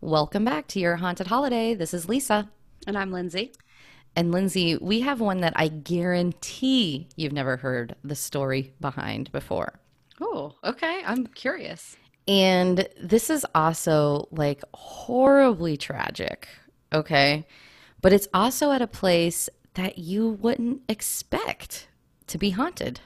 Welcome 0.00 0.44
back 0.44 0.68
to 0.68 0.80
your 0.80 0.96
haunted 0.96 1.26
holiday. 1.26 1.74
This 1.74 1.92
is 1.92 2.08
Lisa. 2.08 2.48
And 2.86 2.96
I'm 2.96 3.10
Lindsay. 3.10 3.52
And 4.14 4.32
Lindsay, 4.32 4.76
we 4.80 5.00
have 5.00 5.20
one 5.20 5.40
that 5.40 5.52
I 5.56 5.68
guarantee 5.68 7.08
you've 7.16 7.32
never 7.32 7.56
heard 7.56 7.94
the 8.04 8.14
story 8.14 8.72
behind 8.80 9.30
before. 9.32 9.80
Oh, 10.20 10.54
okay. 10.64 11.02
I'm 11.04 11.26
curious. 11.26 11.96
And 12.26 12.88
this 13.00 13.30
is 13.30 13.46
also 13.54 14.28
like 14.30 14.62
horribly 14.74 15.76
tragic, 15.76 16.48
okay? 16.92 17.46
But 18.00 18.12
it's 18.12 18.28
also 18.34 18.70
at 18.72 18.82
a 18.82 18.86
place 18.86 19.48
that 19.74 19.98
you 19.98 20.30
wouldn't 20.30 20.82
expect 20.88 21.88
to 22.28 22.38
be 22.38 22.50
haunted. 22.50 23.00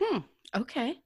Hmm. 0.00 0.18
Okay. 0.54 1.00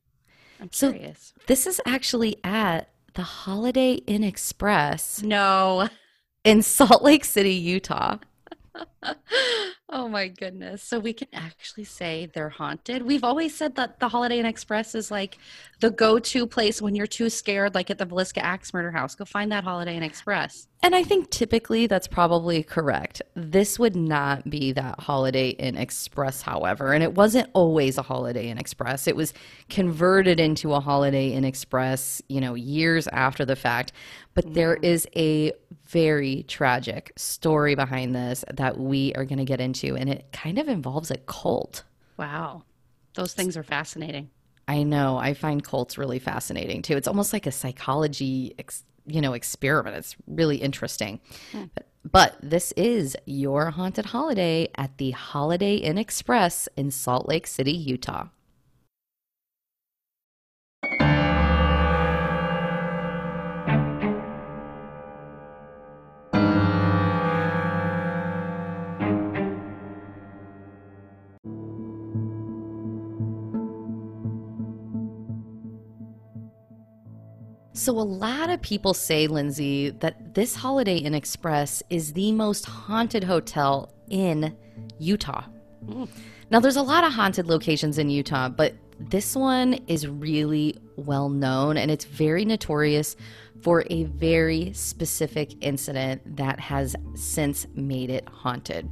I'm 0.61 0.71
So- 0.73 0.93
curious. 0.93 1.33
This 1.47 1.67
is 1.67 1.81
actually 1.87 2.37
at 2.45 2.89
the 3.15 3.23
Holiday 3.23 3.95
Inn 3.95 4.25
Express 4.25 5.23
no. 5.23 5.89
in 6.45 6.63
Salt 6.63 7.03
Lake 7.03 7.25
City, 7.25 7.55
Utah. 7.55 8.19
oh 9.89 10.09
my 10.09 10.29
goodness. 10.29 10.83
So 10.83 10.99
we 10.99 11.13
can 11.13 11.29
actually 11.33 11.85
say 11.85 12.29
they're 12.33 12.49
haunted. 12.49 13.03
We've 13.03 13.25
always 13.25 13.57
said 13.57 13.77
that 13.77 14.01
the 14.01 14.09
Holiday 14.09 14.39
Inn 14.39 14.47
Express 14.47 14.95
is 14.95 15.11
like 15.11 15.39
the 15.81 15.91
go-to 15.91 16.47
place 16.47 16.81
when 16.81 16.95
you're 16.95 17.07
too 17.07 17.29
scared, 17.29 17.75
like 17.75 17.91
at 17.91 17.99
the 17.99 18.07
Villisca 18.07 18.39
Axe 18.39 18.73
Murder 18.73 18.91
House. 18.91 19.15
Go 19.15 19.25
find 19.25 19.53
that 19.53 19.65
Holiday 19.65 19.97
Inn 19.97 20.03
Express. 20.03 20.69
And 20.85 20.97
I 20.97 21.05
think 21.05 21.31
typically 21.31 21.87
that's 21.87 22.09
probably 22.09 22.63
correct. 22.63 23.23
This 23.35 23.79
would 23.79 23.95
not 23.95 24.51
be 24.51 24.73
that 24.73 24.99
Holiday 24.99 25.51
Inn 25.51 25.77
Express, 25.77 26.43
however. 26.43 26.93
And 26.93 27.05
it 27.05 27.15
wasn't 27.15 27.49
always 27.53 27.99
a 27.99 28.03
Holiday 28.03 28.49
Inn 28.49 28.59
Express. 28.59 29.07
It 29.07 29.15
was 29.15 29.33
converted 29.69 30.41
into 30.41 30.73
a 30.75 30.81
Holiday 30.81 31.33
Inn 31.33 31.45
Express, 31.45 32.21
you 32.29 32.41
know, 32.41 32.55
years 32.55 33.07
after 33.09 33.45
the 33.45 33.55
fact. 33.55 33.93
But 34.35 34.55
there 34.55 34.75
is 34.75 35.07
a 35.15 35.53
very 35.93 36.45
tragic 36.49 37.13
story 37.17 37.75
behind 37.75 38.15
this 38.15 38.45
that 38.53 38.79
we 38.79 39.13
are 39.15 39.25
going 39.25 39.39
to 39.39 39.45
get 39.45 39.61
into. 39.61 39.95
And 39.97 40.09
it 40.09 40.27
kind 40.33 40.59
of 40.59 40.69
involves 40.69 41.11
a 41.11 41.19
cult. 41.19 41.85
Wow. 42.17 42.63
Those 43.15 43.35
things 43.35 43.57
are 43.57 43.63
fascinating. 43.63 44.31
I 44.67 44.85
know. 44.85 45.19
I 45.19 45.35
find 45.35 45.63
cults 45.63 45.99
really 45.99 46.19
fascinating 46.19 46.83
too. 46.83 46.97
It's 46.97 47.09
almost 47.09 47.33
like 47.33 47.47
a 47.47 47.53
psychology, 47.53 48.55
ex, 48.59 48.85
you 49.07 49.21
know, 49.21 49.35
experiment. 49.35 49.97
It's 49.97 50.17
really 50.27 50.57
interesting. 50.57 51.21
Hmm. 51.53 51.65
But, 51.75 51.87
but 52.11 52.37
this 52.43 52.73
is 52.73 53.17
your 53.27 53.71
haunted 53.71 54.07
holiday 54.07 54.69
at 54.77 54.97
the 54.99 55.11
Holiday 55.11 55.77
Inn 55.77 55.99
Express 55.99 56.69
in 56.77 56.91
Salt 56.91 57.29
Lake 57.29 57.47
City, 57.47 57.73
Utah. 57.73 58.29
So, 77.83 77.91
a 77.91 77.99
lot 77.99 78.49
of 78.49 78.63
people 78.63 78.95
say, 78.95 79.27
Lindsay, 79.27 79.91
that 79.91 80.37
this 80.37 80.55
Holiday 80.55 80.99
Inn 80.99 81.15
Express 81.15 81.83
is 81.91 82.13
the 82.13 82.31
most 82.31 82.65
haunted 82.65 83.25
hotel 83.25 83.93
in 84.09 84.57
Utah. 85.01 85.47
Now, 86.49 86.61
there's 86.61 86.77
a 86.77 86.83
lot 86.83 87.03
of 87.03 87.13
haunted 87.13 87.49
locations 87.49 87.99
in 87.99 88.09
Utah, 88.09 88.49
but 88.49 88.75
this 89.01 89.35
one 89.35 89.75
is 89.89 90.07
really 90.07 90.79
well 90.95 91.29
known 91.29 91.77
and 91.77 91.91
it's 91.91 92.05
very 92.05 92.45
notorious 92.45 93.17
for 93.63 93.83
a 93.91 94.05
very 94.05 94.73
specific 94.75 95.53
incident 95.61 96.37
that 96.37 96.61
has 96.61 96.95
since 97.17 97.67
made 97.75 98.11
it 98.11 98.29
haunted. 98.29 98.89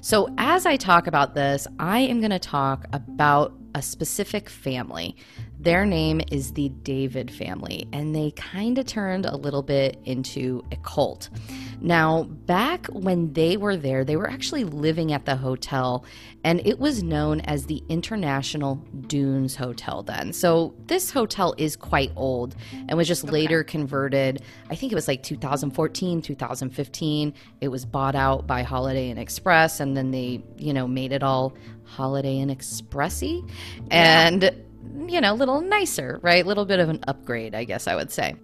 So, 0.00 0.34
as 0.38 0.64
I 0.64 0.76
talk 0.76 1.06
about 1.06 1.34
this, 1.34 1.66
I 1.78 1.98
am 1.98 2.20
going 2.20 2.30
to 2.30 2.38
talk 2.38 2.86
about 2.94 3.52
a 3.74 3.82
specific 3.82 4.48
family. 4.48 5.16
Their 5.58 5.84
name 5.84 6.22
is 6.32 6.52
the 6.52 6.70
David 6.70 7.30
family, 7.30 7.86
and 7.92 8.14
they 8.14 8.30
kind 8.30 8.78
of 8.78 8.86
turned 8.86 9.26
a 9.26 9.36
little 9.36 9.62
bit 9.62 9.98
into 10.04 10.64
a 10.72 10.76
cult. 10.76 11.28
Now, 11.82 12.24
back 12.24 12.86
when 12.86 13.32
they 13.34 13.56
were 13.56 13.76
there, 13.76 14.04
they 14.04 14.16
were 14.16 14.30
actually 14.30 14.64
living 14.64 15.12
at 15.12 15.26
the 15.26 15.36
hotel, 15.36 16.04
and 16.44 16.66
it 16.66 16.78
was 16.78 17.02
known 17.02 17.40
as 17.42 17.66
the 17.66 17.82
International 17.88 18.76
Dunes 19.06 19.54
Hotel 19.56 20.02
then. 20.02 20.32
So, 20.32 20.74
this 20.86 21.10
hotel 21.10 21.54
is 21.58 21.76
quite 21.76 22.12
old 22.16 22.56
and 22.88 22.96
was 22.96 23.08
just 23.08 23.24
later 23.24 23.62
converted. 23.62 24.42
I 24.70 24.74
think 24.74 24.92
it 24.92 24.94
was 24.94 25.08
like 25.08 25.22
2014, 25.22 26.22
2015. 26.22 27.34
It 27.60 27.68
was 27.68 27.84
bought 27.84 28.14
out 28.14 28.46
by 28.46 28.62
Holiday 28.62 29.10
Inn 29.10 29.18
Express, 29.18 29.80
and 29.80 29.96
then 29.96 30.10
they, 30.10 30.42
you 30.56 30.72
know, 30.72 30.88
made 30.88 31.12
it 31.12 31.22
all 31.22 31.54
Holiday 31.90 32.38
Inn 32.38 32.48
Expressy 32.48 33.48
and, 33.90 34.50
you 35.06 35.20
know, 35.20 35.32
a 35.32 35.34
little 35.34 35.60
nicer, 35.60 36.18
right? 36.22 36.44
A 36.44 36.48
little 36.48 36.64
bit 36.64 36.78
of 36.78 36.88
an 36.88 37.00
upgrade, 37.08 37.54
I 37.54 37.64
guess 37.64 37.86
I 37.86 37.94
would 37.94 38.10
say. 38.10 38.34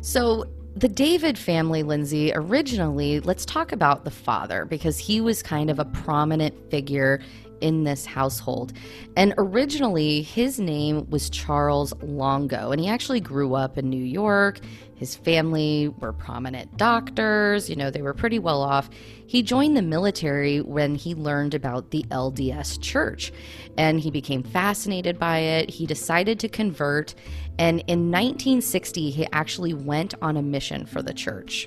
So, 0.00 0.46
the 0.76 0.88
David 0.88 1.36
family, 1.36 1.82
Lindsay, 1.82 2.32
originally, 2.32 3.18
let's 3.20 3.44
talk 3.44 3.72
about 3.72 4.04
the 4.04 4.10
father 4.10 4.64
because 4.64 4.98
he 4.98 5.20
was 5.20 5.42
kind 5.42 5.68
of 5.68 5.80
a 5.80 5.84
prominent 5.84 6.70
figure 6.70 7.20
in 7.60 7.84
this 7.84 8.06
household. 8.06 8.72
And 9.16 9.34
originally, 9.36 10.22
his 10.22 10.58
name 10.58 11.08
was 11.10 11.28
Charles 11.28 11.92
Longo, 12.02 12.70
and 12.70 12.80
he 12.80 12.88
actually 12.88 13.20
grew 13.20 13.54
up 13.54 13.78
in 13.78 13.90
New 13.90 14.02
York. 14.02 14.60
His 15.00 15.16
family 15.16 15.88
were 15.88 16.12
prominent 16.12 16.76
doctors, 16.76 17.70
you 17.70 17.74
know, 17.74 17.90
they 17.90 18.02
were 18.02 18.12
pretty 18.12 18.38
well 18.38 18.60
off. 18.60 18.90
He 19.26 19.42
joined 19.42 19.74
the 19.74 19.80
military 19.80 20.60
when 20.60 20.94
he 20.94 21.14
learned 21.14 21.54
about 21.54 21.90
the 21.90 22.04
LDS 22.10 22.78
church 22.82 23.32
and 23.78 23.98
he 23.98 24.10
became 24.10 24.42
fascinated 24.42 25.18
by 25.18 25.38
it. 25.38 25.70
He 25.70 25.86
decided 25.86 26.38
to 26.40 26.50
convert, 26.50 27.14
and 27.58 27.80
in 27.86 28.10
1960, 28.10 29.08
he 29.08 29.26
actually 29.32 29.72
went 29.72 30.12
on 30.20 30.36
a 30.36 30.42
mission 30.42 30.84
for 30.84 31.00
the 31.00 31.14
church. 31.14 31.66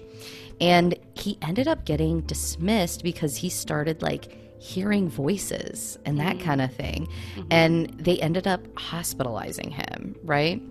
And 0.61 0.93
he 1.15 1.39
ended 1.41 1.67
up 1.67 1.85
getting 1.85 2.21
dismissed 2.21 3.01
because 3.01 3.35
he 3.35 3.49
started 3.49 4.03
like 4.03 4.61
hearing 4.61 5.09
voices 5.09 5.97
and 6.05 6.19
that 6.19 6.37
mm. 6.37 6.41
kind 6.41 6.61
of 6.61 6.71
thing. 6.71 7.07
Mm-hmm. 7.35 7.47
And 7.49 7.89
they 7.97 8.19
ended 8.19 8.45
up 8.45 8.61
hospitalizing 8.77 9.71
him, 9.71 10.15
right? 10.23 10.61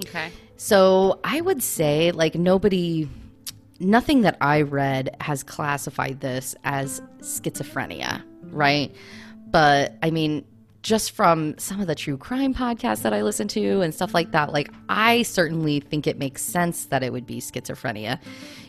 Okay. 0.00 0.30
So 0.56 1.20
I 1.24 1.40
would 1.40 1.62
say, 1.62 2.12
like, 2.12 2.34
nobody, 2.34 3.08
nothing 3.80 4.22
that 4.22 4.36
I 4.40 4.62
read 4.62 5.16
has 5.20 5.42
classified 5.42 6.20
this 6.20 6.54
as 6.64 7.00
schizophrenia, 7.20 8.22
right? 8.50 8.94
But 9.50 9.94
I 10.02 10.10
mean, 10.10 10.44
just 10.82 11.12
from 11.12 11.56
some 11.58 11.80
of 11.80 11.86
the 11.86 11.94
true 11.94 12.16
crime 12.16 12.54
podcasts 12.54 13.02
that 13.02 13.12
I 13.12 13.22
listen 13.22 13.48
to 13.48 13.80
and 13.80 13.94
stuff 13.94 14.14
like 14.14 14.32
that, 14.32 14.52
like, 14.52 14.70
I 14.88 15.22
certainly 15.22 15.80
think 15.80 16.06
it 16.06 16.18
makes 16.18 16.42
sense 16.42 16.86
that 16.86 17.02
it 17.02 17.12
would 17.12 17.26
be 17.26 17.40
schizophrenia. 17.40 18.20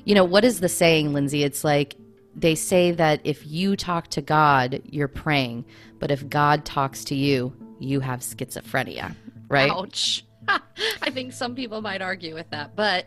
You 0.05 0.15
know, 0.15 0.23
what 0.23 0.45
is 0.45 0.59
the 0.59 0.69
saying, 0.69 1.13
Lindsay? 1.13 1.43
It's 1.43 1.63
like, 1.63 1.95
they 2.35 2.55
say 2.55 2.91
that 2.91 3.21
if 3.23 3.47
you 3.47 3.77
talk 3.77 4.09
to 4.09 4.21
God, 4.21 4.81
you're 4.85 5.07
praying, 5.07 5.65
but 5.99 6.11
if 6.11 6.27
God 6.27 6.65
talks 6.65 7.05
to 7.05 7.15
you, 7.15 7.53
you 7.79 8.01
have 8.01 8.19
schizophrenia, 8.19 9.15
right? 9.47 9.71
Ouch. 9.71 10.24
I 11.01 11.09
think 11.09 11.33
some 11.33 11.55
people 11.55 11.81
might 11.81 12.01
argue 12.01 12.33
with 12.33 12.49
that, 12.51 12.75
but 12.75 13.05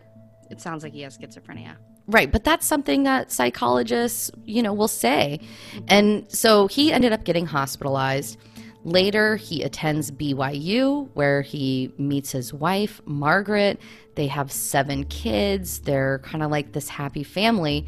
it 0.50 0.60
sounds 0.60 0.82
like 0.82 0.93
he 0.93 1.03
has 1.03 1.16
schizophrenia. 1.16 1.76
Right, 2.06 2.32
but 2.32 2.43
that's 2.43 2.66
something 2.66 3.03
that 3.03 3.31
psychologists, 3.31 4.31
you 4.44 4.62
know, 4.62 4.72
will 4.72 4.88
say. 4.88 5.41
And 5.88 6.31
so 6.32 6.66
he 6.66 6.91
ended 6.91 7.12
up 7.12 7.25
getting 7.25 7.44
hospitalized. 7.44 8.38
Later, 8.84 9.37
he 9.37 9.62
attends 9.62 10.10
BYU 10.10 11.10
where 11.12 11.43
he 11.43 11.93
meets 11.98 12.32
his 12.32 12.54
wife, 12.54 13.03
Margaret. 13.04 13.78
They 14.15 14.27
have 14.28 14.50
seven 14.50 15.04
kids. 15.04 15.81
They're 15.81 16.21
kind 16.21 16.43
of 16.43 16.50
like 16.50 16.72
this 16.72 16.88
happy 16.88 17.25
family. 17.25 17.84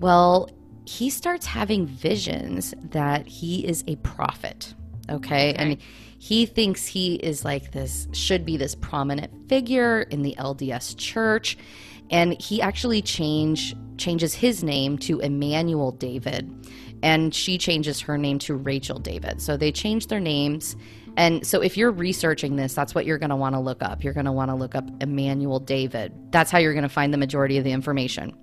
Well, 0.00 0.50
he 0.84 1.08
starts 1.08 1.46
having 1.46 1.86
visions 1.86 2.74
that 2.90 3.28
he 3.28 3.64
is 3.64 3.84
a 3.86 3.94
prophet. 3.96 4.74
Okay. 5.08 5.54
And 5.54 5.78
he 6.22 6.44
thinks 6.44 6.86
he 6.86 7.14
is 7.14 7.46
like 7.46 7.72
this, 7.72 8.06
should 8.12 8.44
be 8.44 8.58
this 8.58 8.74
prominent 8.74 9.48
figure 9.48 10.02
in 10.02 10.20
the 10.20 10.34
LDS 10.38 10.94
church. 10.98 11.56
And 12.10 12.38
he 12.38 12.60
actually 12.60 13.00
change, 13.00 13.74
changes 13.96 14.34
his 14.34 14.62
name 14.62 14.98
to 14.98 15.20
Emmanuel 15.20 15.92
David. 15.92 16.68
And 17.02 17.34
she 17.34 17.56
changes 17.56 18.00
her 18.00 18.18
name 18.18 18.38
to 18.40 18.54
Rachel 18.54 18.98
David. 18.98 19.40
So 19.40 19.56
they 19.56 19.72
change 19.72 20.08
their 20.08 20.20
names. 20.20 20.76
And 21.16 21.46
so 21.46 21.62
if 21.62 21.78
you're 21.78 21.90
researching 21.90 22.56
this, 22.56 22.74
that's 22.74 22.94
what 22.94 23.06
you're 23.06 23.18
going 23.18 23.30
to 23.30 23.36
want 23.36 23.54
to 23.54 23.60
look 23.60 23.82
up. 23.82 24.04
You're 24.04 24.12
going 24.12 24.26
to 24.26 24.32
want 24.32 24.50
to 24.50 24.54
look 24.54 24.74
up 24.74 24.84
Emmanuel 25.00 25.58
David. 25.58 26.12
That's 26.32 26.50
how 26.50 26.58
you're 26.58 26.74
going 26.74 26.82
to 26.82 26.90
find 26.90 27.14
the 27.14 27.18
majority 27.18 27.56
of 27.56 27.64
the 27.64 27.72
information. 27.72 28.36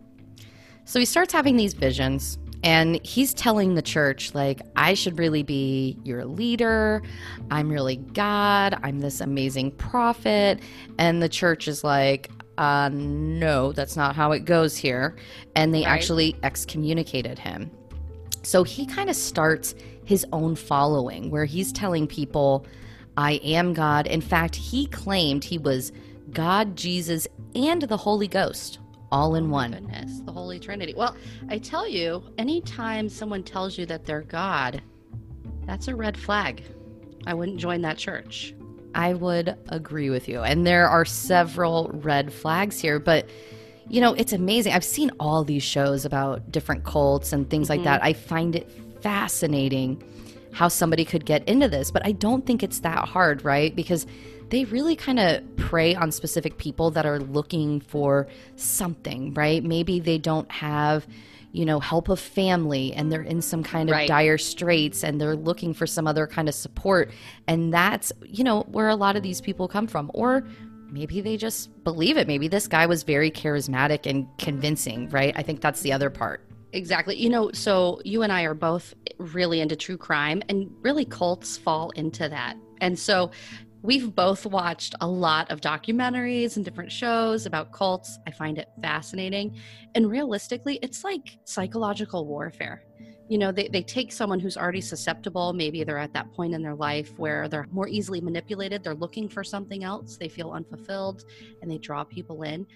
So 0.85 0.97
he 0.97 1.05
starts 1.05 1.31
having 1.31 1.57
these 1.57 1.75
visions 1.75 2.39
and 2.63 3.03
he's 3.05 3.33
telling 3.33 3.75
the 3.75 3.81
church, 3.81 4.33
like, 4.33 4.61
I 4.75 4.93
should 4.93 5.17
really 5.19 5.43
be 5.43 5.97
your 6.03 6.25
leader. 6.25 7.01
I'm 7.51 7.69
really 7.69 7.97
God. 7.97 8.77
I'm 8.83 8.99
this 8.99 9.21
amazing 9.21 9.71
prophet. 9.71 10.59
And 10.97 11.21
the 11.21 11.29
church 11.29 11.67
is 11.67 11.83
like, 11.83 12.29
uh, 12.57 12.89
no, 12.91 13.71
that's 13.71 13.95
not 13.95 14.15
how 14.15 14.31
it 14.31 14.45
goes 14.45 14.75
here. 14.75 15.15
And 15.55 15.73
they 15.73 15.83
Right. 15.83 15.91
actually 15.91 16.35
excommunicated 16.43 17.37
him. 17.37 17.69
So 18.43 18.63
he 18.63 18.85
kind 18.85 19.09
of 19.09 19.15
starts 19.15 19.75
his 20.03 20.25
own 20.33 20.55
following 20.55 21.29
where 21.29 21.45
he's 21.45 21.71
telling 21.71 22.07
people, 22.07 22.65
I 23.17 23.33
am 23.43 23.73
God. 23.73 24.07
In 24.07 24.21
fact, 24.21 24.55
he 24.55 24.87
claimed 24.87 25.43
he 25.43 25.57
was 25.57 25.91
God, 26.31 26.75
Jesus, 26.75 27.27
and 27.55 27.81
the 27.83 27.97
Holy 27.97 28.27
Ghost 28.27 28.79
all 29.11 29.35
in 29.35 29.49
one. 29.49 29.71
Goodness, 29.71 30.21
Holy 30.47 30.61
Trinity. 30.61 30.93
Well, 30.95 31.13
I 31.49 31.57
tell 31.57 31.85
you, 31.85 32.23
anytime 32.37 33.09
someone 33.09 33.43
tells 33.43 33.77
you 33.77 33.85
that 33.87 34.05
they're 34.05 34.21
God, 34.21 34.81
that's 35.65 35.89
a 35.89 35.95
red 35.95 36.15
flag. 36.17 36.63
I 37.25 37.33
wouldn't 37.33 37.59
join 37.59 37.81
that 37.81 37.97
church. 37.97 38.55
I 38.95 39.13
would 39.13 39.57
agree 39.67 40.09
with 40.09 40.29
you. 40.29 40.43
And 40.43 40.65
there 40.65 40.87
are 40.87 41.03
several 41.03 41.91
red 41.95 42.31
flags 42.31 42.79
here, 42.79 42.97
but 42.97 43.27
you 43.89 43.99
know, 43.99 44.13
it's 44.13 44.31
amazing. 44.31 44.71
I've 44.71 44.85
seen 44.85 45.11
all 45.19 45.43
these 45.43 45.63
shows 45.63 46.05
about 46.05 46.49
different 46.49 46.85
cults 46.85 47.33
and 47.33 47.49
things 47.49 47.69
like 47.69 47.79
mm-hmm. 47.79 47.85
that. 47.85 48.03
I 48.05 48.13
find 48.13 48.55
it 48.55 48.71
fascinating 49.01 50.01
how 50.53 50.69
somebody 50.69 51.03
could 51.03 51.25
get 51.25 51.45
into 51.45 51.67
this, 51.67 51.91
but 51.91 52.05
I 52.05 52.13
don't 52.13 52.45
think 52.45 52.63
it's 52.63 52.79
that 52.79 53.05
hard, 53.05 53.43
right? 53.43 53.75
Because 53.75 54.07
they 54.49 54.65
really 54.65 54.95
kind 54.95 55.19
of 55.19 55.43
prey 55.57 55.95
on 55.95 56.11
specific 56.11 56.57
people 56.57 56.91
that 56.91 57.05
are 57.05 57.19
looking 57.19 57.81
for 57.81 58.27
something, 58.55 59.33
right? 59.33 59.63
Maybe 59.63 59.99
they 59.99 60.17
don't 60.17 60.49
have, 60.51 61.07
you 61.51 61.65
know, 61.65 61.79
help 61.79 62.09
of 62.09 62.19
family 62.19 62.93
and 62.93 63.11
they're 63.11 63.21
in 63.21 63.41
some 63.41 63.63
kind 63.63 63.89
of 63.89 63.93
Right. 63.93 64.07
dire 64.07 64.37
straits 64.37 65.03
and 65.03 65.19
they're 65.19 65.35
looking 65.35 65.73
for 65.73 65.87
some 65.87 66.07
other 66.07 66.27
kind 66.27 66.47
of 66.47 66.55
support. 66.55 67.11
And 67.47 67.73
that's, 67.73 68.11
you 68.23 68.43
know, 68.43 68.61
where 68.71 68.89
a 68.89 68.95
lot 68.95 69.15
of 69.15 69.23
these 69.23 69.41
people 69.41 69.67
come 69.67 69.87
from. 69.87 70.11
Or 70.13 70.43
maybe 70.89 71.19
they 71.19 71.35
just 71.35 71.83
believe 71.83 72.15
it. 72.17 72.27
Maybe 72.27 72.47
this 72.47 72.67
guy 72.67 72.85
was 72.85 73.03
very 73.03 73.31
charismatic 73.31 74.09
and 74.09 74.27
convincing, 74.37 75.09
right? 75.09 75.33
I 75.35 75.43
think 75.43 75.61
that's 75.61 75.81
the 75.81 75.91
other 75.91 76.09
part. 76.09 76.41
Exactly. 76.73 77.15
You 77.15 77.29
know, 77.29 77.51
so 77.53 78.01
you 78.05 78.23
and 78.23 78.31
I 78.31 78.43
are 78.43 78.53
both 78.53 78.93
really 79.17 79.61
into 79.61 79.75
true 79.75 79.97
crime, 79.97 80.43
and 80.47 80.69
really 80.81 81.05
cults 81.05 81.57
fall 81.57 81.89
into 81.91 82.29
that. 82.29 82.55
And 82.81 82.99
so 82.99 83.31
we've 83.87 84.13
both 84.13 84.45
watched 84.45 84.95
a 84.99 85.07
lot 85.07 85.49
of 85.49 85.61
documentaries 85.61 86.57
and 86.57 86.65
different 86.65 86.91
shows 86.91 87.45
about 87.45 87.71
cults. 87.71 88.19
I 88.27 88.31
find 88.31 88.57
it 88.57 88.67
fascinating. 88.81 89.57
And 89.95 90.11
realistically, 90.11 90.77
it's 90.81 91.05
like 91.05 91.37
psychological 91.45 92.25
warfare. 92.25 92.83
You 93.29 93.37
know, 93.37 93.53
they, 93.53 93.69
they 93.69 93.83
take 93.83 94.11
someone 94.11 94.41
who's 94.41 94.57
already 94.57 94.81
susceptible. 94.81 95.53
Maybe 95.53 95.85
they're 95.85 95.97
at 95.97 96.11
that 96.13 96.33
point 96.33 96.53
in 96.53 96.61
their 96.61 96.75
life 96.75 97.17
where 97.17 97.47
they're 97.47 97.67
more 97.71 97.87
easily 97.87 98.19
manipulated. 98.19 98.83
They're 98.83 98.93
looking 98.93 99.29
for 99.29 99.41
something 99.41 99.85
else. 99.85 100.17
They 100.17 100.27
feel 100.27 100.51
unfulfilled 100.51 101.23
and 101.61 101.71
they 101.71 101.77
draw 101.77 102.03
people 102.03 102.43
in. 102.43 102.67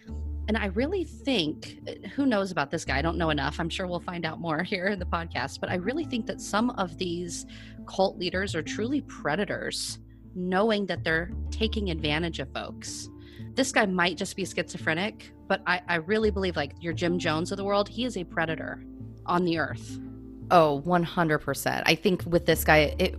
And 0.47 0.57
I 0.57 0.67
really 0.67 1.03
think, 1.03 1.77
uh, 1.89 2.07
who 2.09 2.25
knows 2.25 2.51
about 2.51 2.71
this 2.71 2.85
guy? 2.85 2.97
I 2.97 3.01
don't 3.01 3.17
know 3.17 3.31
enough. 3.31 3.59
I'm 3.59 3.69
sure 3.69 3.85
we'll 3.85 3.99
find 3.99 4.25
out 4.25 4.39
more 4.39 4.63
here 4.73 4.87
in 4.87 4.99
the 4.99 5.05
podcast. 5.05 5.59
But 5.59 5.69
I 5.69 5.75
really 5.75 6.05
think 6.05 6.25
that 6.27 6.39
some 6.39 6.69
of 6.71 6.97
these 6.97 7.45
cult 7.85 8.17
leaders 8.17 8.55
are 8.55 8.63
truly 8.63 9.01
predators, 9.01 9.99
knowing 10.35 10.85
that 10.87 11.03
they're 11.03 11.31
taking 11.51 11.89
advantage 11.89 12.39
of 12.39 12.51
folks. 12.53 13.09
This 13.55 13.71
guy 13.71 13.85
might 13.85 14.17
just 14.17 14.35
be 14.35 14.45
schizophrenic, 14.45 15.31
but 15.47 15.61
I, 15.67 15.81
I 15.87 15.95
really 15.95 16.31
believe, 16.31 16.55
like 16.55 16.73
your 16.79 16.93
Jim 16.93 17.19
Jones 17.19 17.51
of 17.51 17.57
the 17.57 17.65
world, 17.65 17.89
he 17.89 18.05
is 18.05 18.15
a 18.17 18.23
predator 18.23 18.83
on 19.25 19.43
the 19.43 19.57
earth. 19.57 19.99
Oh, 20.49 20.81
100%. 20.85 21.83
I 21.85 21.95
think 21.95 22.23
with 22.25 22.45
this 22.45 22.63
guy, 22.63 22.95
it 22.99 23.15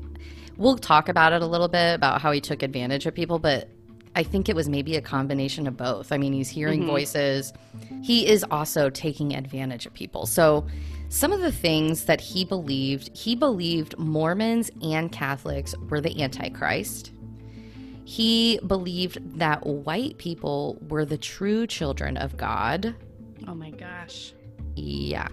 we'll 0.58 0.76
talk 0.76 1.08
about 1.08 1.32
it 1.32 1.40
a 1.42 1.46
little 1.46 1.68
bit 1.68 1.94
about 1.94 2.20
how 2.20 2.30
he 2.30 2.40
took 2.40 2.62
advantage 2.62 3.06
of 3.06 3.14
people, 3.14 3.38
but 3.38 3.68
I 4.14 4.22
think 4.22 4.50
it 4.50 4.54
was 4.54 4.68
maybe 4.68 4.96
a 4.96 5.00
combination 5.00 5.66
of 5.66 5.76
both. 5.78 6.12
I 6.12 6.18
mean, 6.18 6.34
he's 6.34 6.50
hearing 6.50 6.82
Mhm. 6.82 6.86
voices. 6.86 7.52
He 8.02 8.26
is 8.28 8.44
also 8.50 8.90
taking 8.90 9.34
advantage 9.34 9.86
of 9.86 9.94
people. 9.94 10.26
So, 10.26 10.66
some 11.12 11.30
of 11.30 11.40
the 11.40 11.52
things 11.52 12.06
that 12.06 12.22
he 12.22 12.42
believed, 12.42 13.14
he 13.14 13.36
believed 13.36 13.98
Mormons 13.98 14.70
and 14.80 15.12
Catholics 15.12 15.74
were 15.90 16.00
the 16.00 16.22
Antichrist. 16.22 17.12
He 18.04 18.58
believed 18.66 19.38
that 19.38 19.66
white 19.66 20.16
people 20.16 20.78
were 20.88 21.04
the 21.04 21.18
true 21.18 21.66
children 21.66 22.16
of 22.16 22.38
God. 22.38 22.94
Oh 23.46 23.54
my 23.54 23.70
gosh. 23.70 24.32
Yeah. 24.74 25.28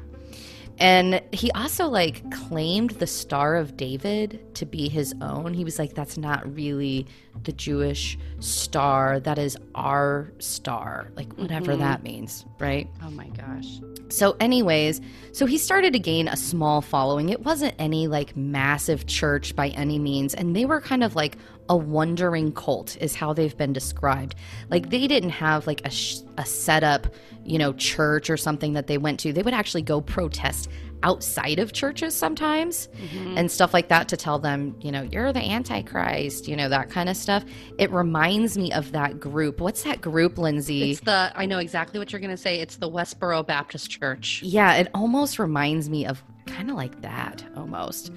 And 0.79 1.21
he 1.33 1.51
also 1.51 1.87
like 1.87 2.29
claimed 2.31 2.91
the 2.91 3.07
Star 3.07 3.57
of 3.57 3.75
David 3.75 4.39
to 4.55 4.65
be 4.65 4.87
his 4.87 5.13
own. 5.21 5.53
He 5.53 5.63
was 5.65 5.77
like, 5.77 5.93
that's 5.93 6.17
not 6.17 6.53
really 6.55 7.05
the 7.43 7.51
Jewish 7.51 8.17
star. 8.39 9.19
That 9.19 9.37
is 9.37 9.57
our 9.75 10.31
star. 10.39 11.11
Like, 11.15 11.33
whatever 11.37 11.73
Mhm. 11.73 11.79
that 11.79 12.03
means, 12.03 12.45
right? 12.59 12.89
Oh 13.03 13.09
my 13.11 13.27
gosh. 13.27 13.79
So, 14.09 14.35
anyways, 14.39 15.01
so 15.33 15.45
he 15.45 15.57
started 15.57 15.93
to 15.93 15.99
gain 15.99 16.27
a 16.27 16.35
small 16.37 16.81
following. 16.81 17.29
It 17.29 17.43
wasn't 17.43 17.75
any 17.77 18.07
like 18.07 18.35
massive 18.35 19.05
church 19.05 19.55
by 19.55 19.69
any 19.69 19.99
means. 19.99 20.33
And 20.33 20.55
they 20.55 20.65
were 20.65 20.81
kind 20.81 21.03
of 21.03 21.15
like 21.15 21.37
a 21.67 21.75
wandering 21.77 22.51
cult, 22.51 22.97
is 22.99 23.13
how 23.15 23.31
they've 23.33 23.55
been 23.55 23.73
described. 23.73 24.33
Like, 24.71 24.89
they 24.89 25.07
didn't 25.07 25.29
have 25.31 25.67
like 25.67 25.85
a, 25.85 25.91
sh- 25.91 26.17
a 26.37 26.45
setup, 26.45 27.07
you 27.49 27.57
know, 27.57 27.73
church 27.73 28.29
or 28.29 28.37
something 28.37 28.73
that 28.73 28.85
they 28.85 28.99
went 28.99 29.19
to. 29.21 29.33
They 29.33 29.41
would 29.41 29.55
actually 29.55 29.81
go 29.81 30.01
protest 30.01 30.69
outside 31.01 31.57
of 31.57 31.73
churches 31.73 32.13
sometimes 32.13 32.89
mm-hmm. 32.89 33.37
and 33.37 33.49
stuff 33.49 33.73
like 33.73 33.87
that 33.87 34.07
to 34.09 34.17
tell 34.17 34.37
them, 34.37 34.75
you 34.81 34.91
know, 34.91 35.01
you're 35.01 35.33
the 35.33 35.39
Antichrist, 35.39 36.47
you 36.47 36.55
know, 36.55 36.69
that 36.69 36.91
kind 36.91 37.09
of 37.09 37.17
stuff. 37.17 37.43
It 37.79 37.89
reminds 37.91 38.55
me 38.57 38.71
of 38.71 38.91
that 38.91 39.19
group. 39.19 39.61
What's 39.61 39.83
that 39.83 39.99
group, 39.99 40.37
Lindsay? 40.37 40.91
It's 40.91 40.99
the, 40.99 41.31
I 41.35 41.47
know 41.47 41.57
exactly 41.57 41.99
what 41.99 42.11
you're 42.11 42.21
going 42.21 42.29
to 42.29 42.37
say. 42.37 42.59
It's 42.59 42.75
the 42.75 42.89
Westboro 42.89 43.47
Baptist 43.47 43.89
Church. 43.89 44.43
Yeah, 44.43 44.75
it 44.75 44.89
almost 44.93 45.39
reminds 45.39 45.89
me 45.89 46.05
of 46.05 46.23
kind 46.45 46.69
of 46.69 46.75
like 46.75 47.01
that 47.01 47.43
almost. 47.55 48.11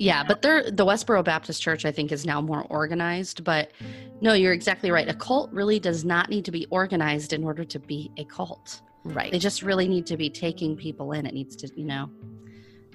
Yeah, 0.00 0.24
but 0.24 0.40
they're 0.40 0.70
the 0.70 0.86
Westboro 0.86 1.22
Baptist 1.22 1.60
Church, 1.60 1.84
I 1.84 1.92
think, 1.92 2.10
is 2.10 2.24
now 2.24 2.40
more 2.40 2.62
organized. 2.70 3.44
But 3.44 3.70
no, 4.22 4.32
you're 4.32 4.54
exactly 4.54 4.90
right. 4.90 5.06
A 5.06 5.14
cult 5.14 5.52
really 5.52 5.78
does 5.78 6.06
not 6.06 6.30
need 6.30 6.46
to 6.46 6.50
be 6.50 6.66
organized 6.70 7.34
in 7.34 7.44
order 7.44 7.64
to 7.64 7.78
be 7.78 8.10
a 8.16 8.24
cult. 8.24 8.80
Right. 9.04 9.30
They 9.30 9.38
just 9.38 9.62
really 9.62 9.86
need 9.88 10.06
to 10.06 10.16
be 10.16 10.30
taking 10.30 10.74
people 10.74 11.12
in. 11.12 11.26
It 11.26 11.34
needs 11.34 11.54
to, 11.56 11.70
you 11.76 11.84
know, 11.84 12.10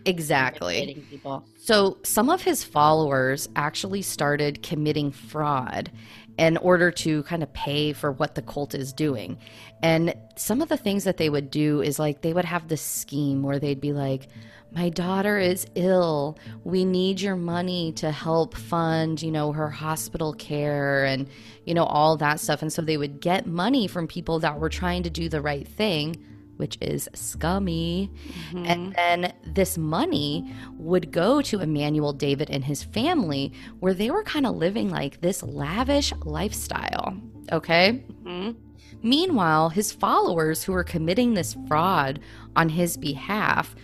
Exactly. 0.06 1.06
people. 1.10 1.46
So 1.58 1.98
some 2.04 2.30
of 2.30 2.42
his 2.42 2.64
followers 2.64 3.50
actually 3.56 4.02
started 4.02 4.62
committing 4.64 5.12
fraud 5.12 5.92
in 6.38 6.58
order 6.58 6.92
to 6.92 7.24
kind 7.24 7.44
of 7.44 7.54
pay 7.54 7.94
for 7.94 8.12
what 8.12 8.36
the 8.36 8.42
cult 8.42 8.76
is 8.76 8.92
doing. 8.92 9.38
And 9.82 10.14
some 10.36 10.62
of 10.62 10.70
the 10.70 10.78
things 10.78 11.06
that 11.06 11.18
they 11.18 11.30
would 11.30 11.50
do 11.50 11.82
is 11.82 12.00
like 12.00 12.22
they 12.22 12.34
would 12.34 12.46
have 12.46 12.68
this 12.68 12.82
scheme 12.82 13.44
where 13.44 13.60
they'd 13.60 13.80
be 13.80 13.94
like, 13.94 14.28
my 14.72 14.90
daughter 14.90 15.38
is 15.38 15.66
ill. 15.76 16.38
We 16.66 16.84
need 16.84 17.22
your 17.22 17.38
money 17.38 17.94
to 17.94 18.12
help 18.12 18.58
fund, 18.58 19.22
you 19.22 19.32
know, 19.32 19.54
her 19.54 19.70
hospital 19.70 20.34
care 20.34 21.06
and, 21.06 21.30
you 21.64 21.74
know, 21.74 21.86
all 21.86 22.18
that 22.18 22.42
stuff. 22.42 22.62
And 22.62 22.74
so 22.74 22.82
they 22.82 22.98
would 22.98 23.22
get 23.22 23.48
money 23.48 23.88
from 23.88 24.06
people 24.06 24.40
that 24.40 24.60
were 24.60 24.70
trying 24.70 25.04
to 25.04 25.10
do 25.10 25.30
the 25.30 25.40
right 25.40 25.66
thing, 25.66 26.18
which 26.58 26.78
is 26.82 27.10
scummy. 27.14 28.12
And 28.56 28.94
then 28.96 29.34
this 29.46 29.78
money 29.78 30.54
would 30.78 31.12
go 31.12 31.42
to 31.42 31.60
Emmanuel 31.60 32.14
David 32.14 32.50
and 32.50 32.64
his 32.64 32.84
family, 32.84 33.54
where 33.80 33.94
they 33.94 34.12
were 34.12 34.24
kind 34.24 34.46
of 34.46 34.56
living 34.56 34.90
like 34.90 35.22
this 35.22 35.44
lavish 35.44 36.14
lifestyle. 36.24 37.18
Okay. 37.52 38.04
Mhm. 38.24 38.56
Meanwhile, 39.02 39.70
his 39.70 39.92
followers 39.92 40.64
who 40.64 40.72
were 40.72 40.84
committing 40.84 41.34
this 41.34 41.56
fraud 41.68 42.20
on 42.56 42.70
his 42.70 42.98
behalf 42.98 43.76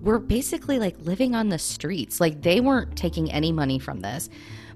were 0.00 0.18
basically 0.18 0.78
like 0.78 0.96
living 1.00 1.34
on 1.34 1.50
the 1.50 1.58
streets. 1.58 2.20
Like 2.20 2.42
they 2.42 2.60
weren't 2.60 2.96
taking 2.96 3.30
any 3.30 3.52
money 3.52 3.78
from 3.78 4.00
this. 4.00 4.30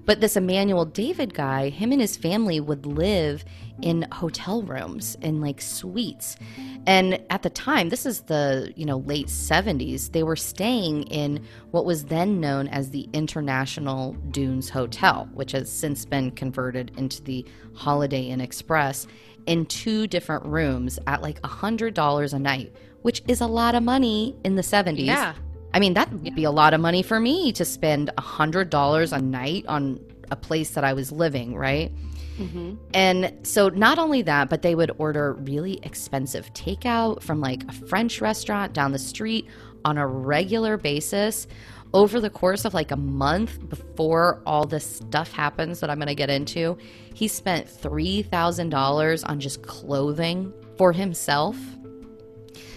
But 0.05 0.21
this 0.21 0.37
Emmanuel 0.37 0.85
David 0.85 1.33
guy, 1.33 1.69
him 1.69 1.91
and 1.91 1.99
his 1.99 2.15
family 2.15 2.59
would 2.59 2.85
live 2.85 3.43
in 3.81 4.07
hotel 4.11 4.61
rooms 4.61 5.17
in 5.21 5.41
like 5.41 5.59
suites. 5.59 6.37
And 6.85 7.19
at 7.29 7.41
the 7.41 7.49
time, 7.49 7.89
this 7.89 8.05
is 8.05 8.21
the, 8.21 8.71
you 8.75 8.85
know, 8.85 8.99
late 8.99 9.27
70s, 9.27 10.11
they 10.11 10.23
were 10.23 10.35
staying 10.35 11.03
in 11.03 11.43
what 11.71 11.85
was 11.85 12.05
then 12.05 12.39
known 12.39 12.67
as 12.67 12.91
the 12.91 13.09
International 13.13 14.13
Dunes 14.31 14.69
Hotel, 14.69 15.27
which 15.33 15.51
has 15.51 15.71
since 15.71 16.05
been 16.05 16.31
converted 16.31 16.91
into 16.97 17.23
the 17.23 17.45
Holiday 17.73 18.27
Inn 18.27 18.41
Express 18.41 19.07
in 19.47 19.65
two 19.65 20.07
different 20.07 20.45
rooms 20.45 20.99
at 21.07 21.21
like 21.21 21.41
$100 21.41 22.33
a 22.33 22.39
night, 22.39 22.73
which 23.01 23.23
is 23.27 23.41
a 23.41 23.47
lot 23.47 23.75
of 23.75 23.83
money 23.83 24.35
in 24.43 24.55
the 24.55 24.61
70s. 24.61 25.05
Yeah. 25.05 25.33
I 25.75 25.79
mean, 25.79 25.93
that 25.93 26.11
would 26.11 26.35
be 26.35 26.45
a 26.45 26.51
lot 26.51 26.73
of 26.73 26.79
money 26.79 27.03
for 27.03 27.19
me 27.19 27.51
to 27.51 27.65
spend 27.65 28.09
$100 28.17 29.11
a 29.11 29.21
night 29.21 29.65
on 29.67 29.99
a 30.31 30.35
place 30.37 30.71
that 30.71 30.83
I 30.85 30.93
was 30.93 31.11
living, 31.11 31.55
right? 31.55 31.91
hmm 32.37 32.75
And 32.93 33.31
so, 33.43 33.69
not 33.69 33.97
only 33.99 34.21
that, 34.23 34.49
but 34.49 34.61
they 34.61 34.73
would 34.73 34.91
order 34.97 35.33
really 35.33 35.79
expensive 35.83 36.45
takeout 36.53 37.21
from 37.21 37.41
like 37.41 37.63
a 37.67 37.73
French 37.73 38.21
restaurant 38.21 38.73
down 38.73 38.93
the 38.93 38.99
street 38.99 39.47
on 39.83 39.97
a 39.97 40.07
regular 40.07 40.77
basis. 40.77 41.45
over 41.93 42.19
the 42.19 42.29
course 42.29 42.65
of 42.65 42.73
like 42.73 42.91
a 42.91 42.97
month 42.97 43.69
before 43.69 44.41
all 44.45 44.65
this 44.65 44.97
stuff 44.97 45.31
happens 45.31 45.79
that 45.79 45.89
I'm 45.89 45.97
going 45.97 46.07
to 46.07 46.15
get 46.15 46.29
into, 46.29 46.77
he 47.13 47.27
spent 47.27 47.67
$3,000 47.67 49.29
on 49.29 49.39
just 49.39 49.61
clothing 49.63 50.51
for 50.77 50.91
himself. 50.91 51.55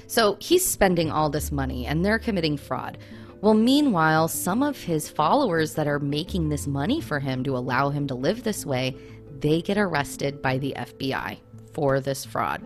So 0.08 0.38
he's 0.40 0.66
spending 0.66 1.10
all 1.10 1.28
this 1.28 1.52
money 1.52 1.86
and 1.86 2.04
they're 2.04 2.18
committing 2.18 2.56
fraud. 2.56 2.98
Well, 3.42 3.54
meanwhile, 3.54 4.26
some 4.26 4.62
of 4.62 4.82
his 4.82 5.08
followers 5.08 5.74
that 5.74 5.86
are 5.86 6.00
making 6.00 6.48
this 6.48 6.66
money 6.66 7.00
for 7.00 7.20
him 7.20 7.44
to 7.44 7.56
allow 7.56 7.90
him 7.90 8.06
to 8.08 8.14
live 8.14 8.42
this 8.42 8.66
way, 8.66 8.96
they 9.38 9.60
get 9.60 9.78
arrested 9.78 10.42
by 10.42 10.58
the 10.58 10.74
FBI 10.76 11.38
for 11.72 12.00
this 12.00 12.24
fraud. 12.24 12.62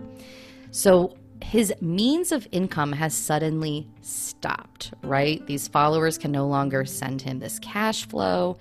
So 0.70 1.14
his 1.42 1.74
means 1.80 2.30
of 2.30 2.46
income 2.52 2.92
has 2.92 3.12
suddenly 3.12 3.88
stopped, 4.00 4.94
right? 5.02 5.44
These 5.46 5.68
followers 5.68 6.16
can 6.16 6.30
no 6.30 6.46
longer 6.46 6.84
send 6.84 7.20
him 7.20 7.40
this 7.40 7.58
cash 7.58 8.06
flow. 8.06 8.56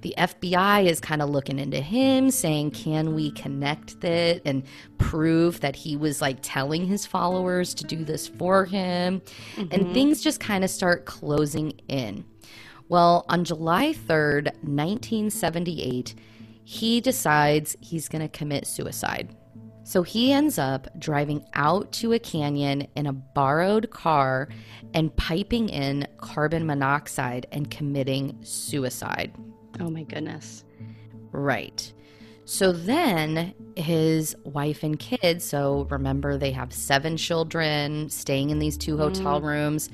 The 0.00 0.14
FBI 0.16 0.86
is 0.86 1.00
kind 1.00 1.20
of 1.20 1.30
looking 1.30 1.58
into 1.58 1.80
him, 1.80 2.30
saying, 2.30 2.70
Can 2.70 3.14
we 3.14 3.32
connect 3.32 4.04
it 4.04 4.42
and 4.44 4.62
prove 4.98 5.60
that 5.60 5.74
he 5.74 5.96
was 5.96 6.20
like 6.20 6.38
telling 6.42 6.86
his 6.86 7.04
followers 7.04 7.74
to 7.74 7.84
do 7.84 8.04
this 8.04 8.28
for 8.28 8.64
him? 8.64 9.20
Mm-hmm. 9.56 9.72
And 9.72 9.92
things 9.94 10.22
just 10.22 10.40
kind 10.40 10.62
of 10.62 10.70
start 10.70 11.04
closing 11.04 11.72
in. 11.88 12.24
Well, 12.88 13.26
on 13.28 13.44
July 13.44 13.92
3rd, 13.92 14.46
1978, 14.62 16.14
he 16.64 17.00
decides 17.00 17.76
he's 17.80 18.08
going 18.08 18.22
to 18.22 18.28
commit 18.28 18.66
suicide. 18.66 19.34
So 19.84 20.02
he 20.02 20.32
ends 20.32 20.58
up 20.58 20.86
driving 20.98 21.44
out 21.54 21.92
to 21.92 22.12
a 22.12 22.18
canyon 22.18 22.88
in 22.94 23.06
a 23.06 23.12
borrowed 23.14 23.88
car 23.88 24.50
and 24.92 25.14
piping 25.16 25.70
in 25.70 26.06
carbon 26.18 26.66
monoxide 26.66 27.46
and 27.52 27.70
committing 27.70 28.38
suicide. 28.42 29.32
Oh 29.80 29.90
my 29.90 30.02
goodness. 30.02 30.64
Right. 31.32 31.92
So 32.44 32.72
then 32.72 33.54
his 33.76 34.34
wife 34.44 34.82
and 34.82 34.98
kids, 34.98 35.44
so 35.44 35.86
remember 35.90 36.38
they 36.38 36.52
have 36.52 36.72
seven 36.72 37.16
children 37.16 38.08
staying 38.08 38.50
in 38.50 38.58
these 38.58 38.78
two 38.78 38.96
hotel 38.96 39.40
mm. 39.40 39.44
rooms. 39.44 39.90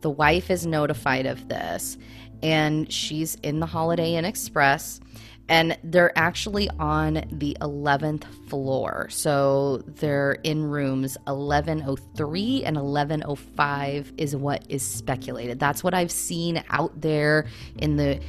The 0.00 0.10
wife 0.10 0.50
is 0.50 0.66
notified 0.66 1.26
of 1.26 1.48
this 1.48 1.98
and 2.42 2.90
she's 2.90 3.34
in 3.36 3.60
the 3.60 3.66
Holiday 3.66 4.14
Inn 4.14 4.24
Express 4.24 5.00
and 5.48 5.78
they're 5.82 6.16
actually 6.16 6.68
on 6.78 7.24
the 7.32 7.56
11th 7.60 8.24
floor. 8.48 9.08
So 9.10 9.82
they're 9.86 10.32
in 10.44 10.64
rooms 10.64 11.16
1103 11.24 12.64
and 12.64 12.76
1105 12.76 14.12
is 14.18 14.36
what 14.36 14.64
is 14.68 14.82
speculated. 14.82 15.58
That's 15.58 15.82
what 15.82 15.94
I've 15.94 16.10
seen 16.10 16.62
out 16.68 17.00
there 17.00 17.46
in 17.78 17.96
the 17.96 18.20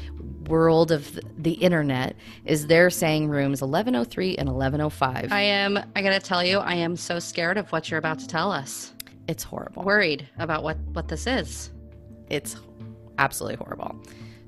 world 0.50 0.92
of 0.92 1.20
the 1.38 1.54
internet 1.54 2.16
is 2.46 2.68
they're 2.68 2.90
saying 2.90 3.30
rooms 3.30 3.62
1103 3.62 4.38
and 4.38 4.50
1105. 4.50 5.32
I 5.32 5.42
am 5.42 5.80
I 5.96 6.02
got 6.02 6.10
to 6.12 6.20
tell 6.20 6.44
you 6.44 6.58
I 6.58 6.74
am 6.74 6.98
so 6.98 7.20
scared 7.20 7.58
of 7.58 7.72
what 7.72 7.90
you're 7.90 8.00
about 8.00 8.20
to 8.20 8.28
tell 8.28 8.52
us. 8.52 8.94
It's 9.28 9.44
horrible. 9.44 9.84
Worried 9.84 10.28
about 10.38 10.64
what 10.64 10.78
what 10.94 11.08
this 11.08 11.28
is. 11.28 11.72
It's 12.30 12.56
absolutely 13.18 13.58
horrible. 13.58 13.96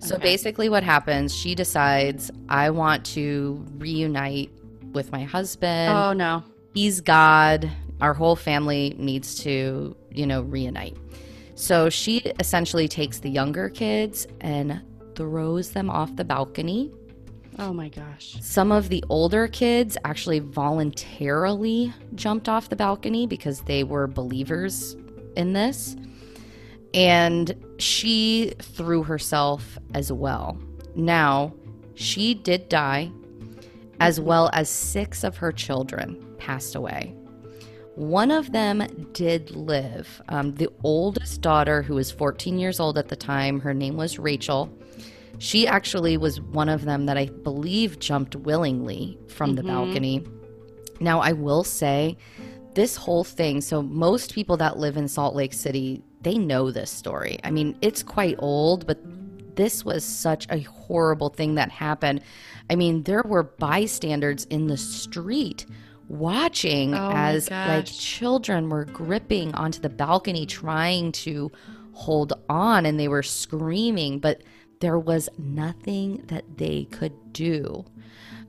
So 0.02 0.16
okay. 0.16 0.24
basically, 0.24 0.68
what 0.68 0.84
happens, 0.84 1.36
she 1.36 1.54
decides, 1.54 2.32
I 2.50 2.72
want 2.72 3.06
to 3.08 3.64
reunite 3.78 4.50
with 4.94 5.12
my 5.12 5.24
husband. 5.24 5.94
Oh, 5.96 6.12
no. 6.12 6.44
He's 6.74 7.02
God. 7.02 7.70
Our 8.02 8.16
whole 8.16 8.36
family 8.36 8.96
needs 8.98 9.36
to, 9.44 9.96
you 10.10 10.26
know, 10.26 10.42
reunite. 10.42 10.98
So 11.54 11.90
she 11.90 12.18
essentially 12.40 12.88
takes 12.88 13.20
the 13.20 13.30
younger 13.30 13.70
kids 13.70 14.26
and 14.40 14.82
throws 15.16 15.72
them 15.72 15.90
off 15.90 16.16
the 16.16 16.26
balcony. 16.26 16.92
Oh 17.60 17.74
my 17.74 17.90
gosh. 17.90 18.38
Some 18.42 18.72
of 18.72 18.90
the 18.90 19.04
older 19.10 19.48
kids 19.48 19.98
actually 20.06 20.40
voluntarily 20.40 21.94
jumped 22.16 22.48
off 22.48 22.70
the 22.70 22.76
balcony 22.76 23.28
because 23.28 23.62
they 23.62 23.84
were 23.84 24.08
believers 24.08 24.96
in 25.36 25.54
this 25.54 25.96
and 26.94 27.56
she 27.78 28.54
threw 28.60 29.04
herself 29.04 29.78
as 29.94 30.12
well. 30.12 30.58
Now, 30.96 31.54
she 31.96 32.34
did 32.34 32.70
die, 32.70 33.12
as 34.00 34.20
well 34.20 34.50
as 34.54 34.70
six 34.70 35.24
of 35.24 35.38
her 35.38 35.52
children 35.52 36.36
passed 36.38 36.76
away. 36.76 37.16
One 37.96 38.32
of 38.32 38.52
them 38.52 39.10
did 39.14 39.56
live. 39.56 40.22
Um, 40.30 40.56
the 40.56 40.70
oldest 40.84 41.42
daughter, 41.42 41.82
who 41.82 41.96
was 41.96 42.12
14 42.12 42.58
years 42.58 42.80
old 42.80 42.98
at 42.98 43.10
the 43.10 43.16
time, 43.16 43.60
her 43.60 43.74
name 43.74 43.96
was 43.98 44.18
Rachel. 44.18 44.74
She 45.40 45.68
actually 45.68 46.18
was 46.18 46.40
one 46.40 46.70
of 46.70 46.86
them 46.86 47.06
that 47.06 47.18
I 47.18 47.26
believe 47.26 48.00
jumped 48.00 48.36
willingly 48.36 49.18
from 49.28 49.52
mm-hmm. 49.52 49.56
the 49.56 49.64
balcony. 49.64 50.26
Now, 51.00 51.20
I 51.20 51.32
will 51.32 51.64
say 51.64 52.18
this 52.74 52.96
whole 52.96 53.24
thing 53.24 53.62
so, 53.62 53.82
most 53.82 54.34
people 54.34 54.58
that 54.58 54.78
live 54.78 54.98
in 54.98 55.08
Salt 55.08 55.36
Lake 55.36 55.54
City, 55.54 56.04
they 56.22 56.38
know 56.38 56.72
this 56.72 56.92
story. 56.92 57.40
I 57.44 57.52
mean, 57.52 57.78
it's 57.82 58.04
quite 58.04 58.36
old, 58.40 58.86
but 58.88 59.00
this 59.56 59.84
was 59.84 60.04
such 60.04 60.48
a 60.50 60.60
horrible 60.60 61.30
thing 61.30 61.56
that 61.56 61.72
happened. 61.72 62.22
I 62.70 62.76
mean, 62.76 63.04
there 63.04 63.24
were 63.24 63.44
bystanders 63.44 64.46
in 64.46 64.68
the 64.68 64.78
street 64.78 65.66
watching 66.08 66.94
oh 66.94 67.12
as 67.14 67.50
like 67.50 67.86
children 67.86 68.70
were 68.70 68.84
gripping 68.84 69.56
onto 69.56 69.80
the 69.80 69.90
balcony 69.90 70.46
trying 70.46 71.10
to 71.10 71.50
hold 71.94 72.34
on 72.50 72.86
and 72.86 73.00
they 73.00 73.08
were 73.08 73.24
screaming, 73.24 74.20
but 74.20 74.42
there 74.82 75.00
was 75.00 75.30
nothing 75.38 76.24
that 76.28 76.44
they 76.58 76.86
could 76.86 77.14
do. 77.34 77.86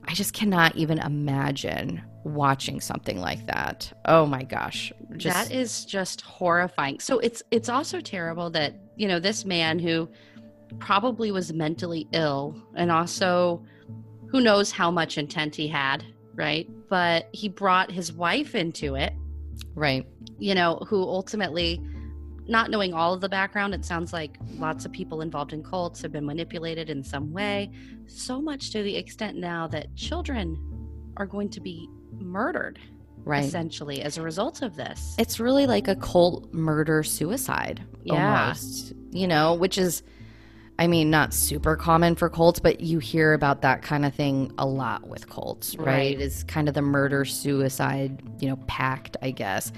I 0.05 0.13
just 0.13 0.33
cannot 0.33 0.75
even 0.75 0.99
imagine 0.99 2.01
watching 2.25 2.81
something 2.81 3.19
like 3.21 3.45
that. 3.47 3.93
Oh 4.05 4.25
my 4.25 4.43
gosh. 4.43 4.91
Just... 5.15 5.49
That 5.49 5.55
is 5.55 5.85
just 5.85 6.21
horrifying. 6.21 6.99
So 6.99 7.19
it's 7.19 7.41
it's 7.51 7.69
also 7.69 8.01
terrible 8.01 8.49
that, 8.51 8.75
you 8.97 9.07
know, 9.07 9.19
this 9.19 9.45
man 9.45 9.79
who 9.79 10.09
probably 10.79 11.31
was 11.31 11.53
mentally 11.53 12.07
ill 12.11 12.55
and 12.75 12.91
also 12.91 13.63
who 14.27 14.41
knows 14.41 14.71
how 14.71 14.89
much 14.89 15.17
intent 15.17 15.55
he 15.55 15.67
had, 15.67 16.03
right? 16.33 16.67
But 16.89 17.29
he 17.31 17.47
brought 17.47 17.91
his 17.91 18.11
wife 18.11 18.55
into 18.55 18.95
it. 18.95 19.13
Right. 19.75 20.07
You 20.39 20.55
know, 20.55 20.77
who 20.87 21.01
ultimately 21.03 21.81
not 22.47 22.69
knowing 22.69 22.93
all 22.93 23.13
of 23.13 23.21
the 23.21 23.29
background, 23.29 23.73
it 23.73 23.85
sounds 23.85 24.13
like 24.13 24.37
lots 24.57 24.85
of 24.85 24.91
people 24.91 25.21
involved 25.21 25.53
in 25.53 25.63
cults 25.63 26.01
have 26.01 26.11
been 26.11 26.25
manipulated 26.25 26.89
in 26.89 27.03
some 27.03 27.31
way, 27.31 27.71
so 28.05 28.41
much 28.41 28.71
to 28.71 28.83
the 28.83 28.95
extent 28.95 29.37
now 29.37 29.67
that 29.67 29.95
children 29.95 30.57
are 31.17 31.25
going 31.25 31.49
to 31.49 31.61
be 31.61 31.87
murdered 32.11 32.79
right. 33.23 33.43
essentially 33.43 34.01
as 34.01 34.17
a 34.17 34.21
result 34.21 34.61
of 34.61 34.75
this. 34.75 35.15
It's 35.17 35.39
really 35.39 35.67
like 35.67 35.87
a 35.87 35.95
cult 35.95 36.53
murder 36.53 37.03
suicide 37.03 37.83
yeah. 38.03 38.41
almost 38.41 38.93
you 39.11 39.27
know 39.27 39.53
which 39.53 39.77
is 39.77 40.03
i 40.79 40.87
mean 40.87 41.09
not 41.09 41.33
super 41.33 41.75
common 41.75 42.15
for 42.15 42.29
cults 42.29 42.59
but 42.59 42.81
you 42.81 42.99
hear 42.99 43.33
about 43.33 43.61
that 43.61 43.81
kind 43.81 44.05
of 44.05 44.13
thing 44.13 44.51
a 44.57 44.65
lot 44.65 45.07
with 45.07 45.29
cults 45.29 45.75
right, 45.77 45.85
right. 45.85 46.21
is 46.21 46.43
kind 46.45 46.67
of 46.67 46.73
the 46.73 46.81
murder 46.81 47.25
suicide 47.25 48.21
you 48.39 48.47
know 48.49 48.57
pact 48.67 49.17
i 49.21 49.31
guess 49.31 49.71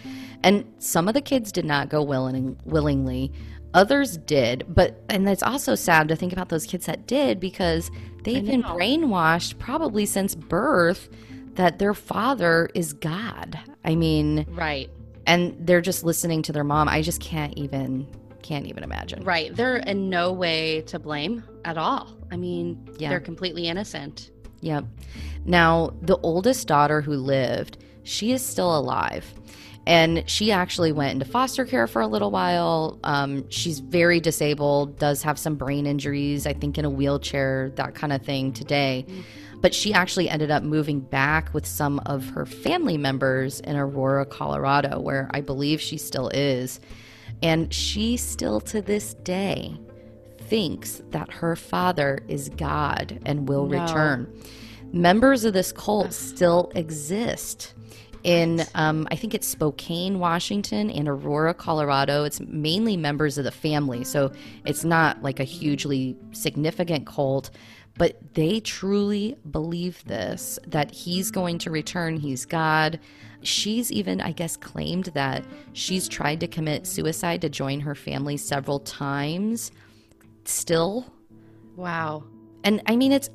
and 0.43 0.65
some 0.79 1.07
of 1.07 1.13
the 1.13 1.21
kids 1.21 1.51
did 1.51 1.65
not 1.65 1.89
go 1.89 2.03
willing, 2.03 2.57
willingly 2.65 3.31
others 3.73 4.17
did 4.17 4.63
but 4.69 5.03
and 5.09 5.27
it's 5.27 5.43
also 5.43 5.75
sad 5.75 6.07
to 6.07 6.15
think 6.15 6.31
about 6.31 6.49
those 6.49 6.65
kids 6.65 6.85
that 6.85 7.07
did 7.07 7.39
because 7.39 7.91
they've 8.23 8.45
been 8.45 8.63
brainwashed 8.63 9.59
probably 9.59 10.05
since 10.05 10.33
birth 10.33 11.09
that 11.55 11.79
their 11.79 11.93
father 11.93 12.69
is 12.73 12.93
God. 12.93 13.59
I 13.83 13.95
mean, 13.95 14.45
right. 14.49 14.89
And 15.27 15.55
they're 15.59 15.81
just 15.81 16.03
listening 16.03 16.43
to 16.43 16.51
their 16.51 16.63
mom. 16.63 16.87
I 16.87 17.01
just 17.01 17.19
can't 17.19 17.57
even 17.57 18.07
can't 18.45 18.67
even 18.67 18.83
imagine. 18.83 19.23
Right. 19.23 19.53
They're 19.55 19.77
in 19.77 20.09
no 20.09 20.31
way 20.31 20.81
to 20.87 20.99
blame 20.99 21.43
at 21.65 21.77
all. 21.77 22.15
I 22.31 22.37
mean, 22.37 22.87
yeah. 22.97 23.09
they're 23.09 23.19
completely 23.19 23.67
innocent. 23.67 24.29
Yep. 24.61 24.85
Now, 25.45 25.93
the 26.01 26.17
oldest 26.17 26.67
daughter 26.67 27.01
who 27.01 27.15
lived, 27.15 27.77
she 28.03 28.31
is 28.31 28.43
still 28.45 28.77
alive. 28.77 29.25
And 29.87 30.27
she 30.27 30.51
actually 30.51 30.91
went 30.91 31.13
into 31.13 31.25
foster 31.25 31.65
care 31.65 31.85
for 31.85 32.01
a 32.01 32.07
little 32.07 32.31
while. 32.31 32.99
Um, 33.03 33.47
she's 33.49 33.79
very 33.79 34.19
disabled, 34.19 34.97
does 34.97 35.21
have 35.21 35.37
some 35.37 35.55
brain 35.55 35.85
injuries, 35.85 36.47
I 36.47 36.53
think 36.53 36.77
in 36.77 36.85
a 36.85 36.89
wheelchair, 36.89 37.71
that 37.75 37.93
kind 37.93 38.13
of 38.13 38.23
thing 38.23 38.53
today. 38.53 39.05
Mm-hmm 39.07 39.21
but 39.61 39.73
she 39.73 39.95
actually 39.95 40.29
ended 40.29 40.51
up 40.51 40.61
moving 40.61 40.99
back 40.99 41.51
with 41.51 41.65
some 41.65 41.97
of 42.05 42.29
her 42.29 42.45
family 42.45 42.97
members 42.97 43.59
in 43.61 43.75
Aurora, 43.75 44.23
Colorado, 44.23 44.99
where 44.99 45.27
I 45.33 45.41
believe 45.41 45.81
she 45.81 45.97
still 45.97 46.29
is. 46.29 46.79
And 47.42 47.74
she 47.74 48.18
still 48.18 48.60
to 48.62 48.82
this 48.82 49.13
day 49.15 49.77
thinks 50.38 51.01
that 51.12 51.32
her 51.32 51.56
father 51.56 52.20
is 52.27 52.50
God 52.50 53.20
and 53.25 53.48
will 53.48 53.68
no. 53.68 53.82
return. 53.82 54.34
Members 54.94 55.44
of 55.44 55.54
this 55.54 55.72
cult 55.72 56.13
still 56.13 56.72
exist 56.75 57.74
In, 58.24 58.65
um, 58.74 59.08
I 59.12 59.15
think 59.15 59.36
it's 59.36 59.48
Spokane, 59.48 60.18
Washington, 60.18 60.89
and 60.89 61.08
Aurora, 61.08 61.54
Colorado. 61.54 62.24
It's 62.24 62.39
mainly 62.39 62.98
members 62.98 63.38
of 63.38 63.44
the 63.44 63.51
family, 63.51 64.04
so 64.04 64.32
it's 64.65 64.84
not 64.84 65.22
like 65.22 65.39
a 65.39 65.44
hugely 65.44 66.18
significant 66.32 67.06
cult, 67.06 67.51
but 68.00 68.18
they 68.34 68.62
truly 68.62 69.36
believe 69.51 70.04
this 70.06 70.58
that 70.65 70.89
he's 70.92 71.30
going 71.30 71.60
to 71.60 71.70
return, 71.70 72.18
he's 72.18 72.46
God. 72.46 73.00
She's 73.45 73.91
even, 73.91 74.21
I 74.21 74.31
guess, 74.31 74.57
claimed 74.57 75.05
that 75.13 75.45
she's 75.73 76.07
tried 76.07 76.39
to 76.41 76.47
commit 76.47 76.87
suicide 76.87 77.41
to 77.41 77.49
join 77.49 77.79
her 77.81 77.95
family 77.95 78.37
several 78.37 78.79
times. 78.79 79.71
Still, 80.45 81.05
Wow. 81.75 82.23
and 82.63 82.81
I 82.87 82.95
mean, 82.95 83.11
it's 83.11 83.29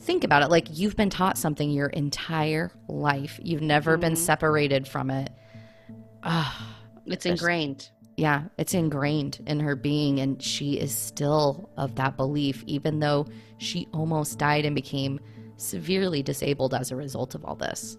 think 0.00 0.24
about 0.24 0.42
it 0.42 0.50
like 0.50 0.66
you've 0.78 0.96
been 0.96 1.10
taught 1.10 1.38
something 1.38 1.70
your 1.70 1.88
entire 1.88 2.72
life, 2.88 3.38
you've 3.42 3.62
never 3.62 3.96
been 3.96 4.16
separated 4.16 4.86
from 4.88 5.10
it. 5.10 5.30
Ah, 6.22 6.76
It's 7.06 7.26
ingrained. 7.26 7.88
yeah, 8.16 8.44
it's 8.58 8.74
ingrained 8.74 9.40
in 9.46 9.60
her 9.60 9.76
being, 9.76 10.20
and 10.20 10.42
she 10.42 10.74
is 10.78 10.94
still 10.94 11.68
of 11.76 11.94
that 11.96 12.16
belief, 12.16 12.64
even 12.66 12.98
though 13.00 13.26
she 13.58 13.88
almost 13.92 14.38
died 14.38 14.64
and 14.64 14.74
became 14.74 15.20
severely 15.56 16.22
disabled 16.22 16.74
as 16.74 16.90
a 16.90 16.96
result 16.96 17.34
of 17.34 17.44
all 17.44 17.54
this. 17.54 17.96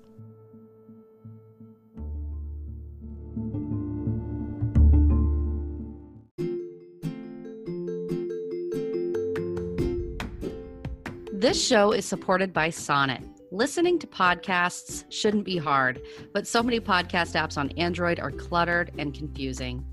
This 11.46 11.64
show 11.64 11.92
is 11.92 12.06
supported 12.06 12.54
by 12.54 12.72
Sonnet. 12.72 13.22
Listening 13.52 14.00
to 14.00 14.08
podcasts 14.08 15.06
shouldn't 15.12 15.46
be 15.46 15.58
hard, 15.58 16.02
but 16.34 16.48
so 16.48 16.64
many 16.64 16.80
podcast 16.80 17.40
apps 17.40 17.56
on 17.56 17.70
Android 17.78 18.20
are 18.20 18.32
cluttered 18.32 18.92
and 18.98 19.14
confusing. 19.14 19.86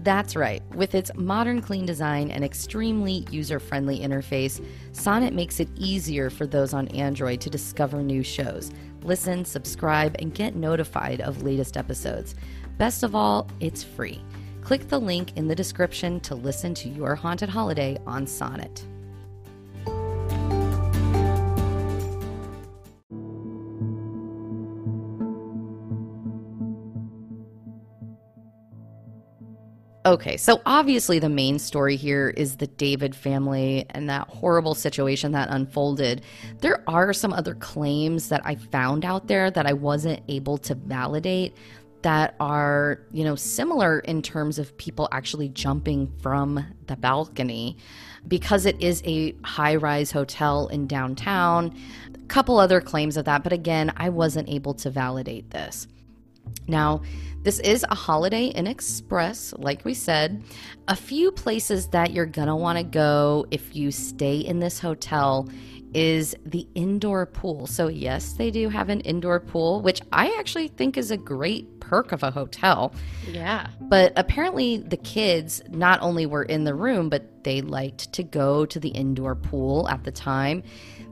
That's 0.00 0.34
right. 0.34 0.64
With 0.74 0.96
its 0.96 1.12
modern, 1.14 1.62
clean 1.62 1.86
design 1.86 2.32
and 2.32 2.42
extremely 2.42 3.24
user 3.30 3.60
friendly 3.60 4.00
interface, 4.00 4.60
Sonnet 4.90 5.32
makes 5.32 5.60
it 5.60 5.68
easier 5.76 6.28
for 6.28 6.44
those 6.44 6.74
on 6.74 6.88
Android 6.88 7.40
to 7.42 7.50
discover 7.50 8.02
new 8.02 8.24
shows, 8.24 8.72
listen, 9.02 9.44
subscribe, 9.44 10.16
and 10.18 10.34
get 10.34 10.56
notified 10.56 11.20
of 11.20 11.44
latest 11.44 11.76
episodes. 11.76 12.34
Best 12.78 13.04
of 13.04 13.14
all, 13.14 13.48
it's 13.60 13.84
free. 13.84 14.20
Click 14.60 14.88
the 14.88 14.98
link 14.98 15.36
in 15.36 15.46
the 15.46 15.54
description 15.54 16.18
to 16.18 16.34
listen 16.34 16.74
to 16.74 16.88
your 16.88 17.14
haunted 17.14 17.48
holiday 17.48 17.96
on 18.08 18.26
Sonnet. 18.26 18.84
Okay, 30.06 30.38
so 30.38 30.62
obviously 30.64 31.18
the 31.18 31.28
main 31.28 31.58
story 31.58 31.94
here 31.94 32.30
is 32.30 32.56
the 32.56 32.66
David 32.66 33.14
family 33.14 33.84
and 33.90 34.08
that 34.08 34.28
horrible 34.28 34.74
situation 34.74 35.32
that 35.32 35.50
unfolded. 35.50 36.22
There 36.60 36.82
are 36.88 37.12
some 37.12 37.34
other 37.34 37.54
claims 37.54 38.30
that 38.30 38.40
I 38.42 38.54
found 38.54 39.04
out 39.04 39.28
there 39.28 39.50
that 39.50 39.66
I 39.66 39.74
wasn't 39.74 40.22
able 40.26 40.56
to 40.58 40.74
validate 40.74 41.54
that 42.00 42.34
are, 42.40 43.02
you 43.12 43.24
know, 43.24 43.34
similar 43.34 43.98
in 43.98 44.22
terms 44.22 44.58
of 44.58 44.74
people 44.78 45.06
actually 45.12 45.50
jumping 45.50 46.10
from 46.22 46.64
the 46.86 46.96
balcony 46.96 47.76
because 48.26 48.64
it 48.64 48.80
is 48.80 49.02
a 49.04 49.34
high-rise 49.44 50.12
hotel 50.12 50.68
in 50.68 50.86
downtown. 50.86 51.78
A 52.14 52.26
couple 52.28 52.58
other 52.58 52.80
claims 52.80 53.18
of 53.18 53.26
that, 53.26 53.42
but 53.42 53.52
again, 53.52 53.92
I 53.98 54.08
wasn't 54.08 54.48
able 54.48 54.72
to 54.74 54.88
validate 54.88 55.50
this. 55.50 55.86
Now, 56.66 57.02
this 57.42 57.58
is 57.60 57.84
a 57.88 57.94
Holiday 57.94 58.46
Inn 58.46 58.66
Express, 58.66 59.54
like 59.56 59.84
we 59.84 59.94
said. 59.94 60.42
A 60.88 60.96
few 60.96 61.32
places 61.32 61.88
that 61.88 62.12
you're 62.12 62.26
gonna 62.26 62.56
wanna 62.56 62.84
go 62.84 63.46
if 63.50 63.74
you 63.74 63.90
stay 63.90 64.38
in 64.38 64.60
this 64.60 64.78
hotel 64.78 65.48
is 65.94 66.36
the 66.44 66.66
indoor 66.74 67.26
pool. 67.26 67.66
So, 67.66 67.88
yes, 67.88 68.34
they 68.34 68.50
do 68.50 68.68
have 68.68 68.88
an 68.88 69.00
indoor 69.00 69.40
pool, 69.40 69.80
which 69.80 70.00
I 70.12 70.36
actually 70.38 70.68
think 70.68 70.96
is 70.96 71.10
a 71.10 71.16
great 71.16 71.80
perk 71.80 72.12
of 72.12 72.22
a 72.22 72.30
hotel. 72.30 72.94
Yeah. 73.28 73.66
But 73.80 74.12
apparently, 74.16 74.78
the 74.78 74.96
kids 74.96 75.60
not 75.68 76.00
only 76.00 76.26
were 76.26 76.44
in 76.44 76.64
the 76.64 76.74
room, 76.74 77.08
but 77.08 77.42
they 77.42 77.60
liked 77.62 78.12
to 78.12 78.22
go 78.22 78.64
to 78.66 78.78
the 78.78 78.90
indoor 78.90 79.34
pool 79.34 79.88
at 79.88 80.04
the 80.04 80.12
time. 80.12 80.62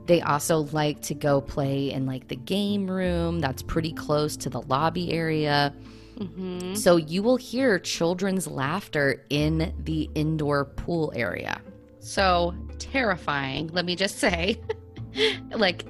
They 0.09 0.21
also 0.21 0.61
like 0.71 1.03
to 1.03 1.13
go 1.13 1.39
play 1.39 1.91
in 1.91 2.07
like 2.07 2.29
the 2.29 2.35
game 2.35 2.89
room 2.89 3.39
that's 3.39 3.61
pretty 3.61 3.93
close 3.93 4.35
to 4.37 4.49
the 4.49 4.61
lobby 4.61 5.13
area. 5.13 5.71
Mm-hmm. 6.17 6.73
So 6.73 6.95
you 6.95 7.21
will 7.21 7.37
hear 7.37 7.77
children's 7.77 8.47
laughter 8.47 9.23
in 9.29 9.71
the 9.83 10.09
indoor 10.15 10.65
pool 10.65 11.13
area. 11.15 11.61
So 11.99 12.55
terrifying, 12.79 13.67
let 13.67 13.85
me 13.85 13.95
just 13.95 14.17
say. 14.17 14.59
like 15.51 15.85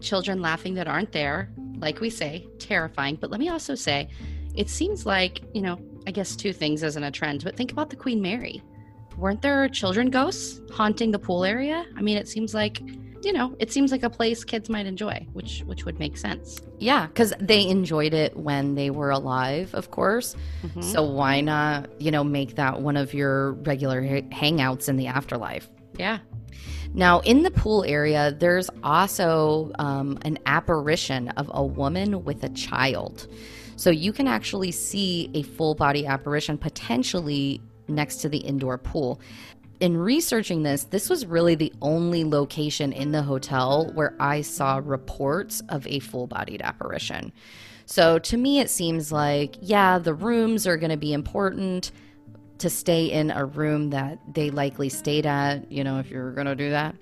children 0.00 0.42
laughing 0.42 0.74
that 0.74 0.88
aren't 0.88 1.12
there, 1.12 1.52
like 1.78 2.00
we 2.00 2.10
say, 2.10 2.48
terrifying. 2.58 3.18
But 3.20 3.30
let 3.30 3.38
me 3.38 3.50
also 3.50 3.76
say, 3.76 4.08
it 4.56 4.68
seems 4.68 5.06
like, 5.06 5.42
you 5.54 5.62
know, 5.62 5.78
I 6.08 6.10
guess 6.10 6.34
two 6.34 6.52
things 6.52 6.82
isn't 6.82 7.04
a 7.04 7.12
trend, 7.12 7.44
but 7.44 7.56
think 7.56 7.70
about 7.70 7.88
the 7.88 7.94
Queen 7.94 8.20
Mary. 8.20 8.64
Weren't 9.16 9.42
there 9.42 9.68
children 9.68 10.10
ghosts 10.10 10.60
haunting 10.72 11.12
the 11.12 11.20
pool 11.20 11.44
area? 11.44 11.86
I 11.96 12.02
mean, 12.02 12.16
it 12.16 12.26
seems 12.26 12.52
like, 12.52 12.82
you 13.22 13.32
know, 13.32 13.54
it 13.58 13.72
seems 13.72 13.92
like 13.92 14.02
a 14.02 14.10
place 14.10 14.44
kids 14.44 14.68
might 14.68 14.86
enjoy, 14.86 15.26
which 15.32 15.62
which 15.66 15.84
would 15.84 15.98
make 15.98 16.16
sense. 16.16 16.60
Yeah, 16.78 17.06
because 17.06 17.32
they 17.38 17.66
enjoyed 17.66 18.14
it 18.14 18.36
when 18.36 18.74
they 18.74 18.90
were 18.90 19.10
alive, 19.10 19.74
of 19.74 19.90
course. 19.90 20.36
Mhm. 20.62 20.82
So 20.84 21.02
why 21.02 21.40
not, 21.40 21.90
you 22.00 22.10
know, 22.10 22.24
make 22.24 22.56
that 22.56 22.80
one 22.80 22.96
of 22.96 23.12
your 23.12 23.52
regular 23.52 24.02
hangouts 24.02 24.88
in 24.88 24.96
the 24.96 25.08
afterlife? 25.08 25.68
Yeah. 25.98 26.18
Now, 26.92 27.20
in 27.20 27.42
the 27.42 27.50
pool 27.50 27.84
area, 27.86 28.34
there's 28.36 28.68
also 28.82 29.70
um, 29.78 30.18
an 30.22 30.38
apparition 30.46 31.28
of 31.30 31.50
a 31.54 31.64
woman 31.64 32.24
with 32.24 32.42
a 32.42 32.48
child. 32.48 33.28
So 33.76 33.90
you 33.90 34.12
can 34.12 34.26
actually 34.26 34.72
see 34.72 35.30
a 35.34 35.42
full 35.42 35.74
body 35.74 36.06
apparition 36.06 36.58
potentially 36.58 37.60
next 37.88 38.16
to 38.16 38.28
the 38.28 38.38
indoor 38.38 38.76
pool. 38.78 39.20
In 39.80 39.96
researching 39.96 40.62
this, 40.62 40.84
this 40.84 41.08
was 41.08 41.24
really 41.24 41.54
the 41.54 41.72
only 41.80 42.22
location 42.22 42.92
in 42.92 43.12
the 43.12 43.22
hotel 43.22 43.90
where 43.94 44.14
I 44.20 44.42
saw 44.42 44.80
reports 44.84 45.62
of 45.70 45.86
a 45.86 46.00
full 46.00 46.26
bodied 46.26 46.60
apparition. 46.60 47.32
So 47.86 48.18
to 48.18 48.36
me, 48.36 48.60
it 48.60 48.68
seems 48.68 49.10
like, 49.10 49.56
yeah, 49.60 49.98
the 49.98 50.14
rooms 50.14 50.66
are 50.66 50.76
going 50.76 50.90
to 50.90 50.98
be 50.98 51.14
important 51.14 51.92
to 52.58 52.68
stay 52.68 53.06
in 53.06 53.30
a 53.30 53.46
room 53.46 53.90
that 53.90 54.18
they 54.34 54.50
likely 54.50 54.90
stayed 54.90 55.24
at, 55.24 55.72
you 55.72 55.82
know, 55.82 55.98
if 55.98 56.10
you're 56.10 56.32
going 56.32 56.46
to 56.46 56.54
do 56.54 56.70
that. 56.70 56.94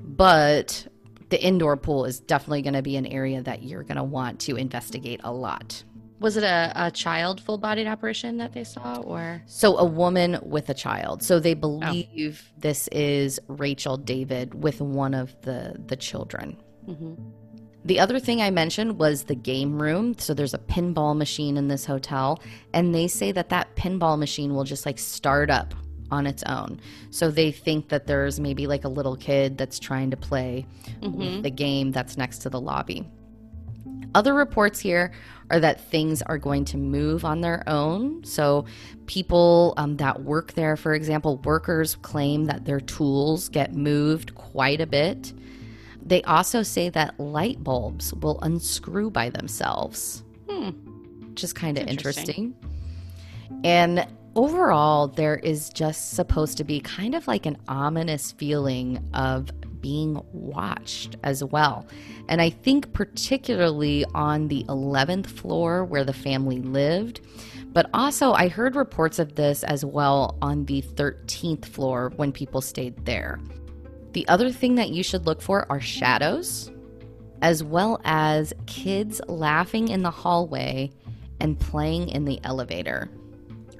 But 0.00 0.88
the 1.28 1.40
indoor 1.42 1.76
pool 1.76 2.04
is 2.04 2.18
definitely 2.18 2.62
going 2.62 2.74
to 2.74 2.82
be 2.82 2.96
an 2.96 3.06
area 3.06 3.40
that 3.42 3.62
you're 3.62 3.84
going 3.84 3.96
to 3.96 4.04
want 4.04 4.40
to 4.40 4.56
investigate 4.56 5.20
a 5.22 5.32
lot. 5.32 5.84
Was 6.18 6.36
it 6.36 6.44
a, 6.44 6.72
a 6.74 6.90
child 6.90 7.40
full 7.40 7.58
bodied 7.58 7.86
apparition 7.86 8.38
that 8.38 8.52
they 8.52 8.64
saw 8.64 8.96
or? 9.00 9.42
So, 9.46 9.76
a 9.76 9.84
woman 9.84 10.38
with 10.42 10.70
a 10.70 10.74
child. 10.74 11.22
So, 11.22 11.38
they 11.40 11.54
believe 11.54 12.52
this 12.56 12.88
is 12.88 13.38
Rachel 13.48 13.96
David 13.96 14.62
with 14.62 14.80
one 14.80 15.12
of 15.14 15.38
the, 15.42 15.76
the 15.86 15.96
children. 15.96 16.56
hmm 16.86 17.14
The 17.84 18.00
other 18.00 18.18
thing 18.18 18.40
I 18.40 18.50
mentioned 18.50 18.98
was 18.98 19.24
the 19.24 19.34
game 19.34 19.80
room. 19.80 20.16
So 20.18 20.32
there's 20.34 20.54
a 20.54 20.58
pinball 20.58 21.16
machine 21.16 21.56
in 21.56 21.68
this 21.68 21.84
hotel, 21.84 22.40
and 22.72 22.94
they 22.94 23.08
say 23.08 23.30
that 23.32 23.50
that 23.50 23.76
pinball 23.76 24.18
machine 24.18 24.54
will 24.54 24.64
just 24.64 24.86
like 24.86 24.98
start 24.98 25.50
up 25.50 25.74
on 26.10 26.26
its 26.26 26.42
own. 26.44 26.80
So 27.10 27.30
they 27.30 27.50
think 27.52 27.88
that 27.90 28.06
there's 28.06 28.38
maybe 28.40 28.66
like 28.66 28.84
a 28.84 28.88
little 28.88 29.16
kid 29.16 29.58
that's 29.58 29.78
trying 29.78 30.10
to 30.12 30.16
play 30.16 30.66
with 31.02 31.42
the 31.42 31.50
game 31.50 31.92
that's 31.92 32.16
next 32.16 32.38
to 32.38 32.48
the 32.50 32.60
lobby. 32.60 33.06
Other 34.14 34.32
reports 34.34 34.80
here 34.80 35.12
are 35.50 35.60
that 35.60 35.80
things 35.80 36.22
are 36.22 36.38
going 36.38 36.64
to 36.66 36.76
move 36.76 37.24
on 37.24 37.40
their 37.40 37.62
own. 37.68 38.24
So, 38.24 38.64
people 39.06 39.74
um, 39.76 39.96
that 39.98 40.22
work 40.22 40.54
there, 40.54 40.76
for 40.76 40.94
example, 40.94 41.38
workers 41.38 41.96
claim 42.02 42.46
that 42.46 42.64
their 42.64 42.80
tools 42.80 43.48
get 43.48 43.72
moved 43.74 44.34
quite 44.34 44.80
a 44.80 44.86
bit. 44.86 45.32
They 46.04 46.22
also 46.22 46.62
say 46.62 46.88
that 46.90 47.18
light 47.18 47.62
bulbs 47.62 48.14
will 48.14 48.40
unscrew 48.40 49.10
by 49.10 49.30
themselves, 49.30 50.22
Hmm. 50.48 50.70
which 51.28 51.44
is 51.44 51.52
kind 51.52 51.78
of 51.78 51.86
Interesting. 51.86 52.54
interesting. 52.54 53.62
And 53.64 54.06
overall, 54.34 55.08
there 55.08 55.36
is 55.36 55.70
just 55.70 56.12
supposed 56.12 56.58
to 56.58 56.64
be 56.64 56.80
kind 56.80 57.14
of 57.14 57.26
like 57.26 57.46
an 57.46 57.56
ominous 57.68 58.32
feeling 58.32 59.02
of 59.14 59.50
being 59.80 60.20
watched 60.32 61.16
as 61.22 61.42
well. 61.44 61.86
And 62.28 62.40
I 62.40 62.50
think, 62.50 62.92
particularly 62.92 64.04
on 64.14 64.48
the 64.48 64.64
11th 64.68 65.26
floor 65.26 65.84
where 65.84 66.04
the 66.04 66.12
family 66.12 66.60
lived, 66.60 67.20
but 67.72 67.90
also 67.92 68.32
I 68.32 68.48
heard 68.48 68.74
reports 68.76 69.18
of 69.18 69.34
this 69.34 69.62
as 69.64 69.84
well 69.84 70.36
on 70.40 70.64
the 70.64 70.82
13th 70.82 71.66
floor 71.66 72.12
when 72.16 72.32
people 72.32 72.60
stayed 72.60 73.04
there. 73.04 73.38
The 74.12 74.26
other 74.28 74.50
thing 74.50 74.76
that 74.76 74.90
you 74.90 75.02
should 75.02 75.26
look 75.26 75.42
for 75.42 75.70
are 75.70 75.80
shadows. 75.80 76.70
as 77.42 77.62
well 77.62 78.00
as 78.04 78.52
kids 78.66 79.20
laughing 79.28 79.88
in 79.88 80.02
the 80.02 80.10
hallway 80.10 80.90
and 81.40 81.58
playing 81.58 82.08
in 82.08 82.24
the 82.24 82.40
elevator. 82.44 83.10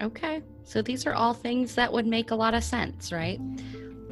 Okay. 0.02 0.42
So 0.64 0.82
these 0.82 1.06
are 1.06 1.14
all 1.14 1.32
things 1.32 1.74
that 1.76 1.92
would 1.92 2.06
make 2.06 2.30
a 2.30 2.34
lot 2.34 2.54
of 2.54 2.64
sense, 2.64 3.12
right? 3.12 3.40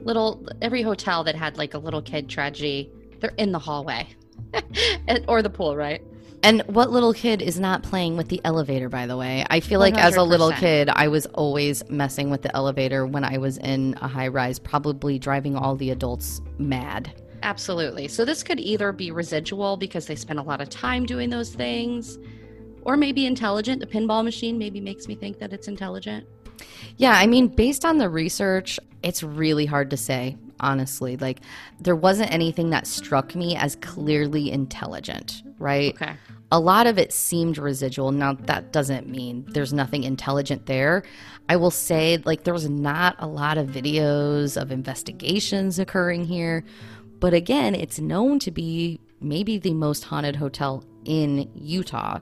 Little 0.05 0.47
every 0.63 0.83
hotel 0.83 1.25
that 1.25 1.35
had 1.35 1.57
like 1.57 1.75
a 1.75 1.79
little 1.79 2.03
kid 2.03 2.29
tragedy, 2.29 2.91
they're 3.21 3.35
in 3.37 3.53
the 3.53 3.59
hallway. 3.59 4.09
or 5.29 5.43
the 5.43 5.51
pool, 5.51 5.77
right? 5.77 6.03
And 6.45 6.61
what 6.67 6.91
little 6.91 7.15
kid 7.15 7.41
is 7.41 7.59
not 7.59 7.83
playing 7.83 8.19
with 8.19 8.29
the 8.29 8.39
elevator, 8.45 8.91
by 8.91 9.07
the 9.07 9.17
way? 9.17 9.47
I 9.49 9.61
feel 9.61 9.81
like 9.81 9.97
as 9.97 10.17
a 10.17 10.23
little 10.23 10.53
kid, 10.53 10.91
I 10.91 11.09
was 11.09 11.25
always 11.27 11.89
messing 11.89 12.29
with 12.29 12.43
the 12.43 12.55
elevator 12.55 13.07
when 13.07 13.25
I 13.25 13.39
was 13.39 13.57
in 13.57 13.97
a 14.03 14.09
high 14.09 14.29
rise, 14.29 14.59
probably 14.59 15.19
driving 15.19 15.57
all 15.57 15.75
the 15.75 15.91
adults 15.91 16.43
mad. 16.59 17.15
Absolutely. 17.43 18.09
So 18.09 18.27
this 18.27 18.43
could 18.43 18.61
either 18.61 18.93
be 18.93 19.11
residual 19.11 19.79
because 19.79 20.07
they 20.07 20.17
spend 20.17 20.39
a 20.39 20.43
lot 20.43 20.61
of 20.61 20.69
time 20.69 21.07
doing 21.07 21.31
those 21.31 21.55
things, 21.55 22.19
or 22.83 22.99
maybe 22.99 23.25
intelligent. 23.25 23.81
The 23.81 23.87
pinball 23.87 24.23
machine 24.23 24.59
maybe 24.59 24.83
makes 24.83 25.09
me 25.09 25.15
think 25.15 25.39
that 25.39 25.55
it's 25.55 25.67
intelligent. 25.67 26.27
Yeah, 26.99 27.13
I 27.13 27.27
mean, 27.27 27.49
based 27.49 27.87
on 27.87 27.97
the 27.97 28.11
research, 28.11 28.79
it's 29.05 29.23
really 29.23 29.67
hard 29.67 29.91
to 29.91 29.97
say, 29.97 30.37
honestly. 30.61 31.17
Like, 31.19 31.41
there 31.79 31.95
wasn't 31.95 32.33
anything 32.33 32.71
that 32.71 32.87
struck 32.87 33.35
me 33.35 33.55
as 33.55 33.77
clearly 33.77 34.51
intelligent, 34.51 35.43
right? 35.59 35.95
Okay. 35.95 36.15
A 36.51 36.59
lot 36.59 36.87
of 36.87 36.99
it 36.99 37.13
seemed 37.13 37.59
residual. 37.59 38.13
Now, 38.13 38.33
that 38.33 38.73
doesn't 38.73 39.09
mean 39.09 39.45
there's 39.49 39.73
nothing 39.73 40.05
intelligent 40.05 40.67
there. 40.67 41.03
I 41.49 41.57
will 41.57 41.71
say, 41.71 42.17
like, 42.25 42.45
there 42.45 42.55
was 42.55 42.69
not 42.69 43.17
a 43.19 43.27
lot 43.27 43.59
of 43.59 43.69
videos 43.69 44.61
of 44.61 44.73
investigations 44.73 45.79
occurring 45.79 46.25
here. 46.25 46.65
But 47.21 47.35
again, 47.35 47.75
it's 47.75 47.99
known 47.99 48.39
to 48.41 48.51
be 48.51 49.01
maybe 49.21 49.59
the 49.59 49.75
most 49.75 50.05
haunted 50.05 50.37
hotel 50.37 50.85
in 51.05 51.51
Utah. 51.55 52.21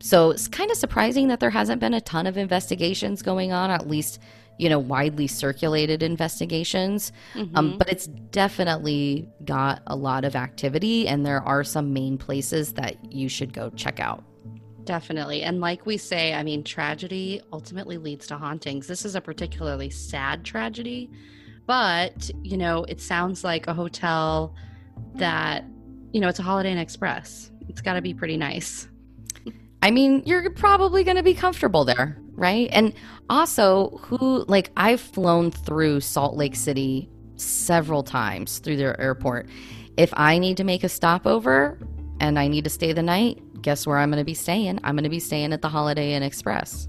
So 0.00 0.30
it's 0.30 0.48
kind 0.48 0.70
of 0.70 0.76
surprising 0.76 1.28
that 1.28 1.40
there 1.40 1.50
hasn't 1.50 1.80
been 1.80 1.94
a 1.94 2.00
ton 2.00 2.26
of 2.26 2.36
investigations 2.36 3.22
going 3.22 3.52
on, 3.52 3.70
at 3.70 3.86
least, 3.86 4.18
you 4.62 4.68
know, 4.68 4.78
widely 4.78 5.26
circulated 5.26 6.04
investigations. 6.04 7.10
Um, 7.56 7.76
but 7.78 7.88
it's 7.88 8.06
definitely 8.06 9.28
got 9.44 9.82
a 9.88 9.96
lot 9.96 10.24
of 10.24 10.36
activity, 10.36 11.08
and 11.08 11.26
there 11.26 11.42
are 11.42 11.64
some 11.64 11.92
main 11.92 12.16
places 12.16 12.74
that 12.74 13.12
you 13.12 13.28
should 13.28 13.52
go 13.52 13.70
check 13.70 13.98
out. 13.98 14.22
Definitely. 14.84 15.42
And 15.42 15.60
like 15.60 15.84
we 15.84 15.96
say, 15.96 16.32
I 16.32 16.44
mean, 16.44 16.62
tragedy 16.62 17.40
ultimately 17.52 17.98
leads 17.98 18.28
to 18.28 18.36
hauntings. 18.36 18.86
This 18.86 19.04
is 19.04 19.16
a 19.16 19.20
particularly 19.20 19.90
sad 19.90 20.44
tragedy, 20.44 21.10
but, 21.66 22.30
you 22.44 22.56
know, 22.56 22.84
it 22.84 23.00
sounds 23.00 23.42
like 23.42 23.66
a 23.66 23.74
hotel 23.74 24.54
that, 25.16 25.64
you 26.12 26.20
know, 26.20 26.28
it's 26.28 26.38
a 26.38 26.44
Holiday 26.44 26.70
Inn 26.70 26.78
Express. 26.78 27.50
It's 27.68 27.80
got 27.80 27.94
to 27.94 28.00
be 28.00 28.14
pretty 28.14 28.36
nice. 28.36 28.86
I 29.82 29.90
mean, 29.90 30.22
you're 30.24 30.48
probably 30.50 31.02
going 31.02 31.16
to 31.16 31.24
be 31.24 31.34
comfortable 31.34 31.84
there, 31.84 32.21
right? 32.42 32.68
And 32.72 32.92
also, 33.30 34.00
who, 34.02 34.44
like, 34.48 34.70
I've 34.76 35.00
flown 35.00 35.52
through 35.52 36.00
Salt 36.00 36.36
Lake 36.36 36.56
City 36.56 37.08
several 37.36 38.02
times 38.02 38.58
through 38.58 38.76
their 38.76 39.00
airport. 39.00 39.48
If 39.96 40.12
I 40.16 40.38
need 40.38 40.56
to 40.58 40.64
make 40.64 40.84
a 40.84 40.88
stopover 40.88 41.78
and 42.20 42.38
I 42.38 42.48
need 42.48 42.64
to 42.64 42.70
stay 42.70 42.92
the 42.92 43.02
night, 43.02 43.40
guess 43.62 43.86
where 43.86 43.96
I'm 43.96 44.10
going 44.10 44.20
to 44.20 44.24
be 44.24 44.34
staying? 44.34 44.80
I'm 44.82 44.96
going 44.96 45.04
to 45.04 45.10
be 45.10 45.20
staying 45.20 45.52
at 45.52 45.62
the 45.62 45.68
Holiday 45.68 46.14
Inn 46.14 46.22
Express. 46.22 46.88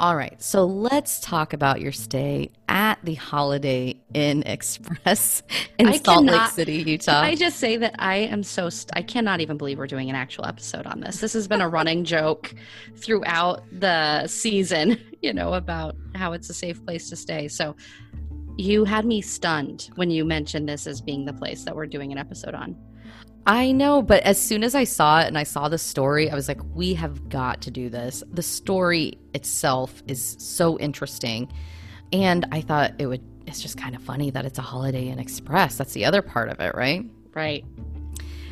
All 0.00 0.16
right, 0.16 0.40
so 0.40 0.64
let's 0.64 1.20
talk 1.20 1.52
about 1.52 1.82
your 1.82 1.92
stay 1.92 2.48
at 2.68 2.98
the 3.04 3.16
Holiday 3.16 4.00
Inn 4.14 4.42
Express 4.46 5.42
in 5.78 5.88
I 5.88 5.98
Salt 5.98 6.24
Lake 6.24 6.48
City, 6.52 6.76
Utah. 6.76 7.20
I 7.20 7.34
just 7.34 7.58
say 7.58 7.76
that 7.76 7.96
I 7.98 8.14
am 8.14 8.42
so 8.42 8.70
st- 8.70 8.92
I 8.94 9.02
cannot 9.02 9.42
even 9.42 9.58
believe 9.58 9.76
we're 9.76 9.86
doing 9.86 10.08
an 10.08 10.16
actual 10.16 10.46
episode 10.46 10.86
on 10.86 11.00
this. 11.00 11.20
This 11.20 11.34
has 11.34 11.46
been 11.46 11.60
a 11.60 11.68
running 11.68 12.04
joke 12.04 12.54
throughout 12.96 13.62
the 13.78 14.26
season, 14.26 14.98
you 15.20 15.34
know, 15.34 15.52
about 15.52 15.96
how 16.14 16.32
it's 16.32 16.48
a 16.48 16.54
safe 16.54 16.82
place 16.86 17.10
to 17.10 17.16
stay. 17.16 17.46
So 17.46 17.76
you 18.56 18.86
had 18.86 19.04
me 19.04 19.20
stunned 19.20 19.90
when 19.96 20.10
you 20.10 20.24
mentioned 20.24 20.66
this 20.66 20.86
as 20.86 21.02
being 21.02 21.26
the 21.26 21.34
place 21.34 21.64
that 21.64 21.76
we're 21.76 21.84
doing 21.84 22.10
an 22.10 22.16
episode 22.16 22.54
on. 22.54 22.74
I 23.46 23.72
know, 23.72 24.02
but 24.02 24.22
as 24.22 24.40
soon 24.40 24.62
as 24.62 24.74
I 24.74 24.84
saw 24.84 25.20
it 25.20 25.26
and 25.26 25.38
I 25.38 25.44
saw 25.44 25.68
the 25.68 25.78
story, 25.78 26.30
I 26.30 26.34
was 26.34 26.46
like, 26.46 26.60
we 26.74 26.94
have 26.94 27.28
got 27.28 27.62
to 27.62 27.70
do 27.70 27.88
this. 27.88 28.22
The 28.30 28.42
story 28.42 29.18
itself 29.34 30.02
is 30.06 30.36
so 30.38 30.78
interesting. 30.78 31.50
And 32.12 32.46
I 32.52 32.60
thought 32.60 32.92
it 32.98 33.06
would, 33.06 33.22
it's 33.46 33.62
just 33.62 33.78
kind 33.78 33.94
of 33.94 34.02
funny 34.02 34.30
that 34.30 34.44
it's 34.44 34.58
a 34.58 34.62
Holiday 34.62 35.08
Inn 35.08 35.18
Express. 35.18 35.78
That's 35.78 35.92
the 35.94 36.04
other 36.04 36.22
part 36.22 36.48
of 36.48 36.60
it, 36.60 36.74
right? 36.74 37.04
Right. 37.34 37.64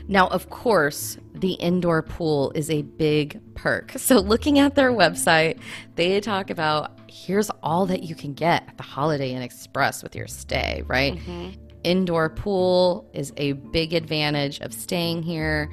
Now, 0.09 0.27
of 0.29 0.49
course, 0.49 1.19
the 1.35 1.53
indoor 1.53 2.03
pool 2.03 2.51
is 2.55 2.71
a 2.71 2.81
big 2.81 3.41
perk. 3.55 3.93
So, 3.99 4.21
looking 4.21 4.59
at 4.59 4.75
their 4.75 4.91
website, 4.91 5.61
they 5.97 6.19
talk 6.21 6.49
about 6.49 6.99
here's 7.11 7.51
all 7.63 7.85
that 7.87 8.03
you 8.05 8.15
can 8.15 8.33
get 8.33 8.67
at 8.69 8.77
the 8.79 8.83
Holiday 8.83 9.33
Inn 9.33 9.43
Express 9.43 10.03
with 10.03 10.17
your 10.17 10.27
stay, 10.27 10.83
right? 10.87 11.15
Mm-hmm. 11.15 11.68
Indoor 11.85 12.29
pool 12.31 13.09
is 13.15 13.33
a 13.37 13.53
big 13.53 13.95
advantage 13.95 14.61
of 14.61 14.73
staying 14.75 15.23
here. 15.23 15.71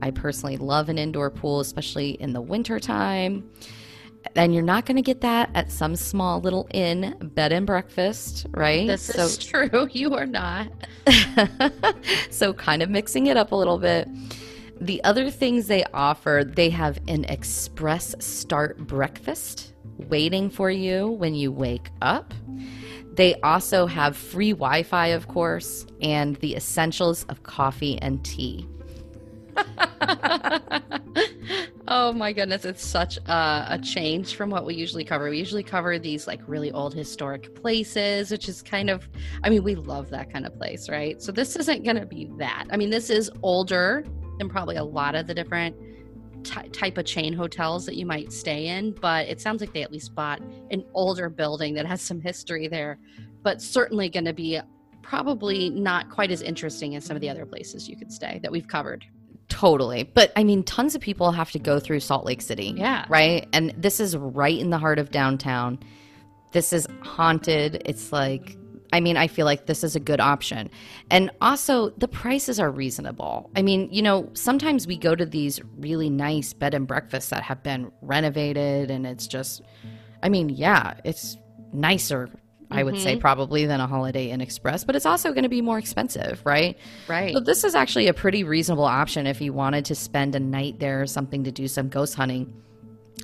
I 0.00 0.10
personally 0.10 0.56
love 0.56 0.88
an 0.88 0.98
indoor 0.98 1.30
pool, 1.30 1.60
especially 1.60 2.10
in 2.12 2.32
the 2.32 2.40
wintertime. 2.40 3.48
And 4.36 4.54
you're 4.54 4.62
not 4.62 4.86
going 4.86 4.96
to 4.96 5.02
get 5.02 5.20
that 5.22 5.50
at 5.54 5.70
some 5.70 5.96
small 5.96 6.40
little 6.40 6.68
inn 6.72 7.16
bed 7.34 7.52
and 7.52 7.66
breakfast, 7.66 8.46
right? 8.50 8.86
This 8.86 9.02
So- 9.02 9.24
is 9.24 9.38
true. 9.46 9.88
You 9.92 10.14
are 10.14 10.26
not. 10.26 10.68
so 12.30 12.52
kind 12.52 12.82
of 12.82 12.90
mixing 12.90 13.26
it 13.26 13.36
up 13.36 13.52
a 13.52 13.56
little 13.56 13.78
bit. 13.78 14.08
The 14.80 15.02
other 15.04 15.30
things 15.30 15.66
they 15.68 15.84
offer, 15.92 16.42
they 16.46 16.70
have 16.70 16.98
an 17.08 17.24
express 17.26 18.14
start 18.24 18.78
breakfast 18.78 19.71
waiting 20.08 20.50
for 20.50 20.70
you 20.70 21.08
when 21.08 21.34
you 21.34 21.52
wake 21.52 21.90
up. 22.00 22.34
They 23.14 23.34
also 23.42 23.86
have 23.86 24.16
free 24.16 24.52
Wi 24.52 24.82
Fi, 24.82 25.08
of 25.08 25.28
course, 25.28 25.86
and 26.00 26.36
the 26.36 26.56
essentials 26.56 27.24
of 27.24 27.42
coffee 27.42 27.98
and 28.00 28.24
tea. 28.24 28.66
Oh 31.94 32.12
my 32.12 32.32
goodness, 32.32 32.64
it's 32.64 32.82
such 32.82 33.18
a, 33.26 33.66
a, 33.70 33.78
change 33.78 34.36
from 34.36 34.48
what 34.48 34.64
we 34.64 34.74
usually 34.74 35.04
cover. 35.04 35.28
We 35.28 35.36
usually 35.36 35.64
cover 35.64 35.98
these 35.98 36.26
like 36.26 36.40
really 36.46 36.70
old 36.70 36.94
historic 36.94 37.54
places, 37.54 38.30
which 38.30 38.48
is 38.48 38.62
kind 38.62 38.88
of, 38.88 39.06
I 39.42 39.50
mean, 39.50 39.62
we 39.64 39.74
love 39.74 40.08
that 40.10 40.32
kind 40.32 40.46
of 40.46 40.56
place, 40.56 40.88
right? 40.88 41.20
So 41.20 41.32
this 41.32 41.54
isn't 41.56 41.84
going 41.84 41.96
to 41.96 42.06
be 42.06 42.30
that. 42.38 42.66
I 42.70 42.78
mean, 42.78 42.88
this 42.88 43.10
is 43.10 43.30
older 43.42 44.06
than 44.38 44.48
probably 44.48 44.76
a 44.76 44.84
lot 44.84 45.14
of 45.14 45.26
the 45.26 45.34
different 45.34 45.76
t- 46.44 46.68
type 46.70 46.98
of 46.98 47.04
chain 47.04 47.32
hotels 47.32 47.86
that 47.86 47.96
you 47.96 48.06
might 48.06 48.32
stay 48.32 48.68
in, 48.68 48.92
but 48.92 49.26
it 49.28 49.40
sounds 49.40 49.60
like 49.60 49.72
they 49.72 49.82
at 49.82 49.92
least 49.92 50.14
bought 50.14 50.40
an 50.70 50.84
older 50.94 51.28
building 51.28 51.74
that 51.74 51.86
has 51.86 52.02
some 52.02 52.20
history 52.20 52.68
there, 52.68 52.98
but 53.42 53.60
certainly 53.60 54.08
going 54.08 54.24
to 54.24 54.32
be 54.32 54.60
probably 55.02 55.70
not 55.70 56.10
quite 56.10 56.30
as 56.30 56.42
interesting 56.42 56.96
as 56.96 57.04
some 57.04 57.16
of 57.16 57.20
the 57.20 57.28
other 57.28 57.44
places 57.44 57.88
you 57.88 57.96
could 57.96 58.12
stay 58.12 58.38
that 58.42 58.52
we've 58.52 58.68
covered. 58.68 59.04
Totally. 59.48 60.04
But 60.04 60.32
I 60.36 60.44
mean, 60.44 60.62
tons 60.62 60.94
of 60.94 61.00
people 61.00 61.32
have 61.32 61.50
to 61.50 61.58
go 61.58 61.78
through 61.78 62.00
Salt 62.00 62.24
Lake 62.24 62.40
City. 62.40 62.74
Yeah. 62.76 63.04
Right. 63.08 63.48
And 63.52 63.74
this 63.76 64.00
is 64.00 64.16
right 64.16 64.58
in 64.58 64.70
the 64.70 64.78
heart 64.78 64.98
of 64.98 65.10
downtown. 65.10 65.78
This 66.52 66.72
is 66.72 66.86
haunted. 67.02 67.82
It's 67.84 68.12
like, 68.12 68.56
I 68.92 69.00
mean, 69.00 69.16
I 69.16 69.26
feel 69.26 69.46
like 69.46 69.66
this 69.66 69.82
is 69.82 69.96
a 69.96 70.00
good 70.00 70.20
option. 70.20 70.70
And 71.10 71.30
also, 71.40 71.90
the 71.90 72.08
prices 72.08 72.60
are 72.60 72.70
reasonable. 72.70 73.50
I 73.56 73.62
mean, 73.62 73.88
you 73.90 74.02
know, 74.02 74.28
sometimes 74.34 74.86
we 74.86 74.96
go 74.96 75.14
to 75.14 75.24
these 75.24 75.60
really 75.78 76.10
nice 76.10 76.52
bed 76.52 76.74
and 76.74 76.86
breakfasts 76.86 77.30
that 77.30 77.42
have 77.42 77.62
been 77.62 77.90
renovated, 78.02 78.90
and 78.90 79.06
it's 79.06 79.26
just, 79.26 79.62
I 80.22 80.28
mean, 80.28 80.48
yeah, 80.50 80.94
it's 81.04 81.36
nicer 81.72 82.28
I 82.72 82.82
would 82.82 82.98
say 82.98 83.12
mm-hmm. 83.12 83.20
probably 83.20 83.66
than 83.66 83.80
a 83.80 83.86
Holiday 83.86 84.30
Inn 84.30 84.40
Express, 84.40 84.84
but 84.84 84.96
it's 84.96 85.06
also 85.06 85.30
going 85.30 85.42
to 85.42 85.48
be 85.48 85.60
more 85.60 85.78
expensive, 85.78 86.40
right? 86.44 86.78
Right. 87.06 87.34
So 87.34 87.40
this 87.40 87.64
is 87.64 87.74
actually 87.74 88.08
a 88.08 88.14
pretty 88.14 88.44
reasonable 88.44 88.84
option 88.84 89.26
if 89.26 89.40
you 89.40 89.52
wanted 89.52 89.84
to 89.86 89.94
spend 89.94 90.34
a 90.34 90.40
night 90.40 90.80
there 90.80 91.02
or 91.02 91.06
something 91.06 91.44
to 91.44 91.52
do 91.52 91.68
some 91.68 91.88
ghost 91.88 92.14
hunting. 92.14 92.52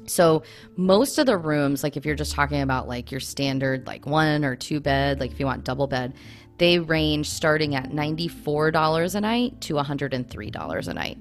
So 0.09 0.43
most 0.77 1.19
of 1.19 1.27
the 1.27 1.37
rooms, 1.37 1.83
like 1.83 1.97
if 1.97 2.05
you're 2.05 2.15
just 2.15 2.33
talking 2.33 2.61
about 2.61 2.89
like 2.89 3.11
your 3.11 3.21
standard 3.21 3.87
like 3.87 4.07
one 4.07 4.45
or 4.45 4.57
two 4.57 4.81
bed, 4.81 5.21
like 5.21 5.31
if 5.31 5.41
you 5.41 5.47
want 5.47 5.65
double 5.65 5.87
bed, 5.87 6.15
they 6.59 6.79
range 6.79 7.31
starting 7.31 7.75
at 7.75 7.91
$94 7.91 9.15
a 9.15 9.21
night 9.21 9.61
to 9.63 9.75
$103 9.75 10.89
a 10.89 10.95
night. 10.95 11.19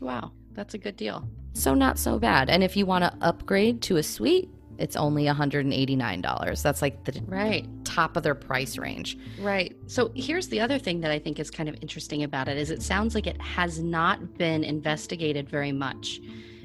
Wow, 0.00 0.32
that's 0.52 0.74
a 0.74 0.78
good 0.78 0.96
deal. 0.96 1.28
So 1.54 1.74
not 1.74 1.98
so 1.98 2.18
bad. 2.18 2.50
And 2.50 2.62
if 2.62 2.76
you 2.76 2.86
want 2.86 3.04
to 3.04 3.12
upgrade 3.20 3.82
to 3.82 3.96
a 3.96 4.02
suite, 4.02 4.50
it's 4.78 4.94
only 4.94 5.24
$189. 5.24 6.62
That's 6.62 6.82
like 6.82 7.04
the 7.04 7.20
right 7.26 7.66
top 7.84 8.16
of 8.16 8.22
their 8.22 8.34
price 8.34 8.76
range. 8.76 9.16
Right. 9.40 9.74
So 9.86 10.12
here's 10.14 10.48
the 10.48 10.60
other 10.60 10.78
thing 10.78 11.00
that 11.00 11.10
I 11.10 11.18
think 11.18 11.40
is 11.40 11.50
kind 11.50 11.68
of 11.68 11.76
interesting 11.80 12.22
about 12.22 12.48
it 12.48 12.58
is 12.58 12.70
it 12.70 12.82
sounds 12.82 13.14
like 13.14 13.26
it 13.26 13.40
has 13.40 13.78
not 13.78 14.36
been 14.36 14.64
investigated 14.64 15.48
very 15.48 15.72
much. 15.72 16.20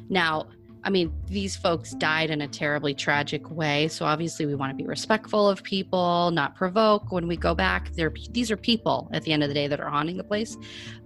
Now, 0.10 0.48
I 0.84 0.90
mean, 0.90 1.14
these 1.28 1.56
folks 1.56 1.92
died 1.94 2.30
in 2.32 2.42
a 2.42 2.48
terribly 2.48 2.94
tragic 2.94 3.50
way, 3.52 3.88
so 3.88 4.06
obviously 4.06 4.46
we 4.46 4.56
want 4.56 4.72
to 4.72 4.76
be 4.76 4.88
respectful 4.88 5.48
of 5.48 5.62
people, 5.64 6.32
not 6.32 6.56
provoke 6.56 7.12
when 7.12 7.28
we 7.28 7.38
go 7.38 7.54
back. 7.54 7.92
They're, 7.94 8.14
these 8.32 8.50
are 8.50 8.58
people 8.58 9.10
at 9.14 9.24
the 9.24 9.32
end 9.32 9.44
of 9.44 9.50
the 9.50 9.56
day 9.56 9.68
that 9.68 9.80
are 9.80 9.90
haunting 9.90 10.18
the 10.18 10.24
place. 10.24 10.58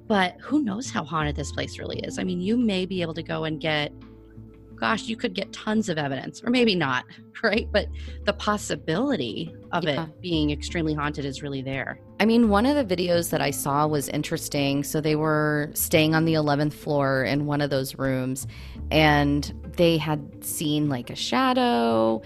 But 0.08 0.40
who 0.40 0.62
knows 0.62 0.90
how 0.90 1.04
haunted 1.04 1.36
this 1.36 1.52
place 1.52 1.78
really 1.78 2.00
is? 2.00 2.20
I 2.20 2.24
mean, 2.24 2.40
you 2.40 2.58
may 2.58 2.86
be 2.86 3.02
able 3.02 3.16
to 3.16 3.24
go 3.24 3.44
and 3.44 3.60
get 3.60 3.92
gosh, 4.76 5.04
you 5.04 5.16
could 5.16 5.34
get 5.34 5.52
tons 5.54 5.90
of 5.90 5.98
evidence, 5.98 6.44
or 6.44 6.50
maybe 6.50 6.76
not, 6.76 7.06
right? 7.44 7.68
But 7.72 7.88
the 8.24 8.34
possibility 8.34 9.54
of 9.72 9.84
yeah. 9.84 10.04
it 10.04 10.22
being 10.22 10.52
extremely 10.52 10.94
haunted 10.94 11.26
is 11.26 11.42
really 11.42 11.62
there. 11.62 12.00
I 12.20 12.26
mean, 12.26 12.50
one 12.50 12.66
of 12.66 12.76
the 12.88 12.96
videos 12.96 13.30
that 13.32 13.42
I 13.42 13.52
saw 13.52 13.88
was 13.88 14.08
interesting. 14.10 14.84
So 14.84 15.02
they 15.02 15.16
were 15.16 15.70
staying 15.74 16.16
on 16.16 16.26
the 16.26 16.34
11th 16.34 16.74
floor 16.74 17.24
in 17.24 17.46
one 17.46 17.62
of 17.62 17.70
those 17.70 17.98
rooms, 17.98 18.48
and 18.92 19.54
they 19.76 19.98
had 19.98 20.44
seen 20.44 20.90
like 20.90 21.10
a 21.10 21.16
shadow. 21.16 22.22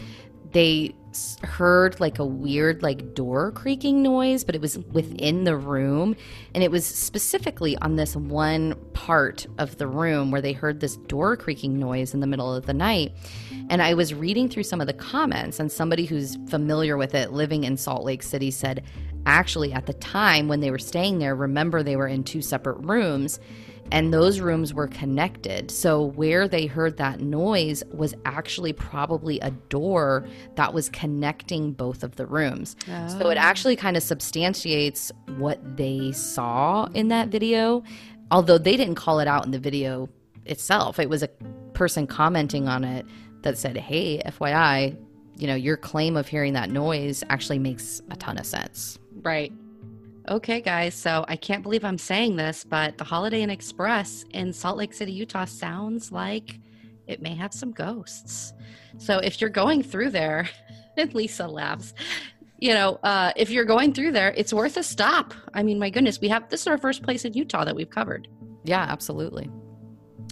They 0.51 0.95
heard 1.43 1.99
like 1.99 2.19
a 2.19 2.25
weird 2.25 2.83
like 2.83 3.15
door 3.15 3.51
creaking 3.53 4.03
noise 4.03 4.43
but 4.43 4.53
it 4.53 4.61
was 4.61 4.77
within 4.77 5.43
the 5.43 5.55
room. 5.55 6.15
And 6.53 6.63
it 6.63 6.71
was 6.71 6.85
specifically 6.85 7.75
on 7.77 7.95
this 7.95 8.15
one 8.15 8.75
part 8.93 9.47
of 9.57 9.77
the 9.77 9.87
room 9.87 10.29
where 10.31 10.41
they 10.41 10.53
heard 10.53 10.79
this 10.79 10.97
door 10.97 11.35
creaking 11.35 11.79
noise 11.79 12.13
in 12.13 12.19
the 12.19 12.27
middle 12.27 12.53
of 12.53 12.65
the 12.65 12.73
night. 12.73 13.13
And 13.69 13.81
i 13.81 13.93
was 13.93 14.13
reading 14.13 14.49
through 14.49 14.63
some 14.63 14.81
of 14.81 14.87
the 14.87 14.93
comments 14.93 15.59
and 15.59 15.71
somebody 15.71 16.05
who's 16.05 16.37
familiar 16.47 16.95
with 16.97 17.15
it 17.15 17.31
living 17.31 17.63
in 17.63 17.75
salt 17.75 18.03
lake 18.03 18.23
city 18.23 18.51
said 18.51 18.83
actually 19.25 19.73
at 19.73 19.85
the 19.85 19.93
time 19.93 20.47
when 20.47 20.59
they 20.59 20.71
were 20.71 20.79
staying 20.79 21.19
there 21.19 21.35
remember 21.35 21.83
they 21.83 21.95
were 21.95 22.07
in 22.07 22.23
two 22.23 22.41
separate 22.41 22.77
rooms 22.79 23.39
and 23.91 24.13
those 24.13 24.39
rooms 24.39 24.73
were 24.73 24.87
connected. 24.87 25.71
So, 25.71 26.03
where 26.03 26.47
they 26.47 26.65
heard 26.65 26.97
that 26.97 27.21
noise 27.21 27.83
was 27.91 28.13
actually 28.25 28.73
probably 28.73 29.39
a 29.39 29.51
door 29.51 30.25
that 30.55 30.73
was 30.73 30.89
connecting 30.89 31.73
both 31.73 32.03
of 32.03 32.15
the 32.15 32.25
rooms. 32.25 32.75
Oh. 32.87 33.07
So, 33.07 33.29
it 33.29 33.37
oh. 33.37 33.41
actually 33.41 33.75
kind 33.75 33.97
of 33.97 34.03
substantiates 34.03 35.11
what 35.37 35.77
they 35.77 36.11
saw 36.11 36.85
in 36.93 37.07
that 37.09 37.29
video, 37.29 37.83
although 38.31 38.57
they 38.57 38.77
didn't 38.77 38.95
call 38.95 39.19
it 39.19 39.27
out 39.27 39.45
in 39.45 39.51
the 39.51 39.59
video 39.59 40.09
itself. 40.45 40.99
It 40.99 41.09
was 41.09 41.23
a 41.23 41.29
person 41.73 42.07
commenting 42.07 42.67
on 42.67 42.83
it 42.83 43.05
that 43.41 43.57
said, 43.57 43.77
Hey, 43.77 44.21
FYI, 44.25 44.97
you 45.37 45.47
know, 45.47 45.55
your 45.55 45.77
claim 45.77 46.17
of 46.17 46.27
hearing 46.27 46.53
that 46.53 46.69
noise 46.69 47.23
actually 47.29 47.59
makes 47.59 48.01
a 48.11 48.15
ton 48.17 48.37
of 48.37 48.45
sense. 48.45 48.99
Right. 49.21 49.53
Okay, 50.29 50.61
guys. 50.61 50.93
So 50.93 51.25
I 51.27 51.35
can't 51.35 51.63
believe 51.63 51.83
I'm 51.83 51.97
saying 51.97 52.35
this, 52.35 52.63
but 52.63 52.99
the 52.99 53.03
Holiday 53.03 53.41
Inn 53.41 53.49
Express 53.49 54.23
in 54.29 54.53
Salt 54.53 54.77
Lake 54.77 54.93
City, 54.93 55.11
Utah 55.11 55.45
sounds 55.45 56.11
like 56.11 56.59
it 57.07 57.19
may 57.19 57.33
have 57.33 57.51
some 57.51 57.71
ghosts. 57.71 58.53
So 58.99 59.17
if 59.17 59.41
you're 59.41 59.49
going 59.49 59.81
through 59.81 60.11
there, 60.11 60.47
and 60.97 61.11
Lisa 61.15 61.47
laughs, 61.47 61.95
you 62.59 62.75
know, 62.75 62.99
uh, 63.01 63.31
if 63.37 63.49
you're 63.49 63.65
going 63.65 63.91
through 63.91 64.11
there, 64.11 64.31
it's 64.37 64.53
worth 64.53 64.77
a 64.77 64.83
stop. 64.83 65.33
I 65.55 65.63
mean, 65.63 65.79
my 65.79 65.89
goodness, 65.89 66.21
we 66.21 66.27
have 66.27 66.47
this 66.49 66.61
is 66.61 66.67
our 66.67 66.77
first 66.77 67.01
place 67.01 67.25
in 67.25 67.33
Utah 67.33 67.65
that 67.65 67.75
we've 67.75 67.89
covered. 67.89 68.27
Yeah, 68.65 68.85
absolutely. 68.87 69.49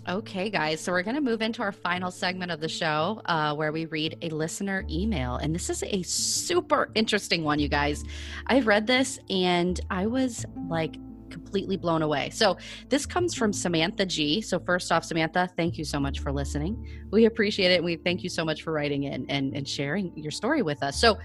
Okay, 0.07 0.49
guys. 0.49 0.79
So 0.79 0.93
we're 0.93 1.03
going 1.03 1.17
to 1.17 1.21
move 1.21 1.41
into 1.41 1.61
our 1.61 1.73
final 1.73 2.11
segment 2.11 2.49
of 2.49 2.61
the 2.61 2.69
show 2.69 3.21
uh, 3.25 3.53
where 3.53 3.73
we 3.73 3.87
read 3.87 4.17
a 4.21 4.29
listener 4.29 4.85
email. 4.89 5.35
And 5.35 5.53
this 5.53 5.69
is 5.69 5.83
a 5.83 6.01
super 6.03 6.89
interesting 6.95 7.43
one, 7.43 7.59
you 7.59 7.67
guys. 7.67 8.05
I've 8.45 8.67
read 8.67 8.87
this 8.87 9.19
and 9.29 9.77
I 9.89 10.05
was 10.05 10.45
like, 10.69 10.95
completely 11.29 11.75
blown 11.75 12.03
away. 12.03 12.29
So, 12.29 12.57
this 12.87 13.05
comes 13.05 13.35
from 13.35 13.51
Samantha 13.51 14.05
G. 14.05 14.39
So, 14.39 14.59
first 14.59 14.93
off, 14.93 15.03
Samantha, 15.03 15.49
thank 15.57 15.77
you 15.77 15.83
so 15.83 15.99
much 15.99 16.19
for 16.19 16.31
listening. 16.31 17.05
We 17.11 17.25
appreciate 17.25 17.73
it. 17.73 17.75
And 17.75 17.85
we 17.85 17.97
thank 17.97 18.23
you 18.23 18.29
so 18.29 18.45
much 18.45 18.63
for 18.63 18.71
writing 18.71 19.03
in 19.03 19.29
and, 19.29 19.53
and 19.53 19.67
sharing 19.67 20.17
your 20.17 20.31
story 20.31 20.61
with 20.61 20.81
us. 20.83 20.97
So, 20.97 21.17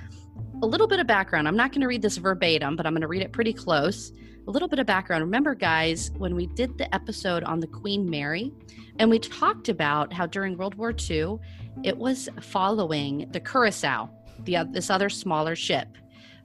a 0.63 0.67
little 0.67 0.87
bit 0.87 1.01
of 1.01 1.07
background. 1.07 1.49
I'm 1.49 1.57
not 1.57 1.73
going 1.73 1.81
to 1.81 1.89
read 1.89 2.03
this 2.03 2.17
verbatim, 2.17 2.77
but 2.77 2.87
I'm 2.87 2.93
going 2.93 3.03
to 3.03 3.09
read 3.09 3.23
it 3.23 3.33
pretty 3.33 3.53
close 3.53 4.13
a 4.47 4.51
little 4.51 4.69
bit 4.69 4.79
of 4.79 4.87
background. 4.87 5.23
Remember, 5.23 5.55
guys, 5.55 6.11
when 6.17 6.35
we 6.35 6.47
did 6.47 6.77
the 6.77 6.93
episode 6.95 7.45
on 7.45 7.61
the 7.61 7.67
Queen 7.67 8.09
Mary, 8.09 8.53
and 8.99 9.09
we 9.09 9.19
talked 9.19 9.69
about 9.69 10.13
how 10.13 10.27
during 10.27 10.57
World 10.57 10.75
War 10.75 10.93
II, 10.93 11.39
it 11.83 11.97
was 11.97 12.29
following 12.41 13.29
the 13.33 13.41
Curacao, 13.41 14.11
the 14.45 14.69
this 14.71 14.91
other 14.91 15.09
smaller 15.09 15.55
ship, 15.55 15.89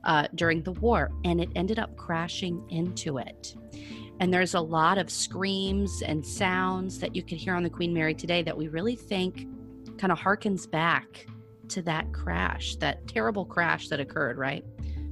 uh, 0.04 0.28
during 0.36 0.62
the 0.63 0.73
war, 0.73 1.12
and 1.26 1.41
it 1.41 1.50
ended 1.56 1.80
up 1.80 1.95
crashing 1.97 2.63
into 2.69 3.17
it. 3.17 3.56
And 4.19 4.34
there's 4.34 4.54
a 4.54 4.62
lot 4.62 4.97
of 4.97 5.10
screams 5.10 6.02
and 6.02 6.26
sounds 6.26 7.00
that 7.00 7.15
you 7.15 7.23
can 7.23 7.38
hear 7.38 7.56
on 7.56 7.63
the 7.63 7.69
Queen 7.69 7.93
Mary 7.93 8.13
today 8.13 8.41
that 8.43 8.58
we 8.58 8.67
really 8.67 8.95
think 8.95 9.47
kind 9.97 10.12
of 10.12 10.19
harkens 10.19 10.69
back 10.69 11.26
to 11.69 11.82
that 11.84 12.12
crash, 12.13 12.75
that 12.77 13.08
terrible 13.08 13.45
crash 13.45 13.88
that 13.89 13.99
occurred, 13.99 14.38
right? 14.38 14.63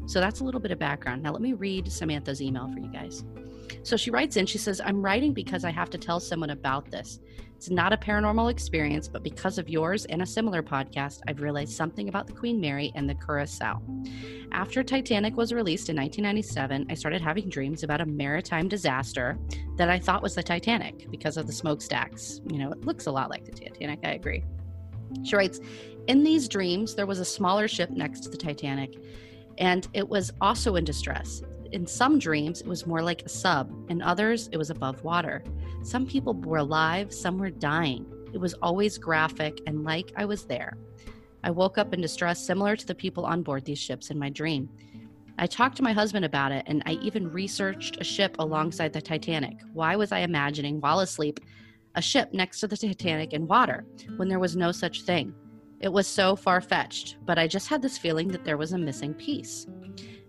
So 0.08 0.20
that's 0.20 0.40
a 0.40 0.44
little 0.44 0.62
bit 0.62 0.72
of 0.72 0.80
background. 0.80 1.24
Now, 1.24 1.32
let 1.32 1.42
me 1.42 1.54
read 1.54 1.92
Samantha's 1.92 2.42
email 2.42 2.72
for 2.72 2.80
you 2.80 2.92
guys. 2.92 3.24
So 3.84 3.98
she 3.98 4.12
writes 4.12 4.38
in, 4.38 4.46
she 4.46 4.58
says, 4.58 4.82
I'm 4.84 5.02
writing 5.02 5.34
because 5.34 5.66
I 5.66 5.72
have 5.72 5.90
to 5.92 5.98
tell 5.98 6.20
someone 6.20 6.52
about 6.52 6.92
this. 6.92 7.20
It's 7.56 7.70
not 7.70 7.94
a 7.94 7.98
paranormal 7.98 8.52
experience, 8.52 9.08
but 9.08 9.24
because 9.24 9.58
of 9.58 9.70
yours 9.70 10.06
and 10.06 10.22
a 10.22 10.26
similar 10.26 10.62
podcast, 10.62 11.22
I've 11.28 11.42
realized 11.42 11.72
something 11.72 12.10
about 12.10 12.28
the 12.28 12.34
Queen 12.34 12.60
Mary 12.60 12.92
and 12.96 13.10
the 13.10 13.16
Curacao. 13.16 13.82
After 14.52 14.84
Titanic 14.84 15.38
was 15.38 15.54
released 15.54 15.90
in 15.90 15.96
1997, 15.96 16.88
I 16.90 16.94
started 16.94 17.22
having 17.22 17.50
dreams 17.50 17.84
about 17.84 18.02
a 18.02 18.06
maritime 18.06 18.68
disaster 18.68 19.38
that 19.78 19.90
I 19.90 20.00
thought 20.00 20.22
was 20.22 20.36
the 20.36 20.44
Titanic 20.44 21.10
because 21.10 21.38
of 21.38 21.48
the 21.48 21.54
smokestacks. 21.54 22.42
You 22.52 22.60
know, 22.60 22.72
it 22.72 22.86
looks 22.86 23.06
a 23.06 23.12
lot 23.12 23.30
like 23.30 23.46
the 23.46 23.52
Titanic, 23.52 24.00
I 24.04 24.12
agree. 24.12 24.44
She 25.24 25.36
writes, 25.36 25.60
In 26.08 26.24
these 26.24 26.48
dreams, 26.48 26.94
there 26.94 27.08
was 27.08 27.20
a 27.20 27.26
smaller 27.26 27.68
ship 27.68 27.90
next 27.90 28.22
to 28.22 28.30
the 28.30 28.38
Titanic 28.38 28.98
and 29.58 29.88
it 29.94 30.08
was 30.08 30.32
also 30.42 30.76
in 30.76 30.84
distress. 30.84 31.42
In 31.72 31.88
some 31.88 32.20
dreams, 32.20 32.62
it 32.62 32.68
was 32.68 32.86
more 32.86 33.02
like 33.02 33.24
a 33.24 33.30
sub, 33.30 33.72
in 33.90 34.02
others, 34.02 34.50
it 34.52 34.58
was 34.58 34.70
above 34.70 35.04
water. 35.04 35.44
Some 35.82 36.06
people 36.06 36.34
were 36.34 36.58
alive, 36.58 37.14
some 37.14 37.38
were 37.38 37.50
dying. 37.50 38.06
It 38.34 38.38
was 38.38 38.54
always 38.56 38.98
graphic 38.98 39.62
and 39.66 39.84
like 39.84 40.12
I 40.16 40.26
was 40.26 40.44
there. 40.44 40.78
I 41.44 41.52
woke 41.52 41.78
up 41.78 41.94
in 41.94 42.02
distress, 42.02 42.46
similar 42.46 42.76
to 42.76 42.86
the 42.86 42.96
people 42.96 43.26
on 43.26 43.44
board 43.44 43.66
these 43.66 43.80
ships 43.80 44.10
in 44.10 44.20
my 44.20 44.30
dream. 44.30 44.70
I 45.38 45.48
talked 45.48 45.78
to 45.78 45.84
my 45.84 45.94
husband 45.94 46.26
about 46.26 46.52
it, 46.52 46.64
and 46.66 46.82
I 46.86 46.94
even 46.94 47.32
researched 47.32 47.98
a 48.00 48.04
ship 48.04 48.36
alongside 48.40 48.94
the 48.94 49.02
Titanic. 49.02 49.58
Why 49.74 49.96
was 49.96 50.12
I 50.12 50.20
imagining 50.20 50.80
while 50.80 51.02
asleep 51.02 51.40
a 51.96 52.02
ship 52.02 52.34
next 52.34 52.60
to 52.60 52.68
the 52.68 52.78
Titanic 52.78 53.34
in 53.34 53.48
water 53.48 53.86
when 54.18 54.28
there 54.28 54.40
was 54.40 54.56
no 54.56 54.72
such 54.72 55.04
thing. 55.04 55.34
It 55.86 55.94
was 55.94 56.08
so 56.08 56.36
far 56.36 56.62
fetched, 56.62 57.18
but 57.28 57.38
I 57.38 57.48
just 57.48 57.68
had 57.68 57.80
this 57.80 57.96
feeling 57.96 58.28
that 58.30 58.44
there 58.44 58.58
was 58.58 58.74
a 58.74 58.78
missing 58.78 59.14
piece. 59.14 59.68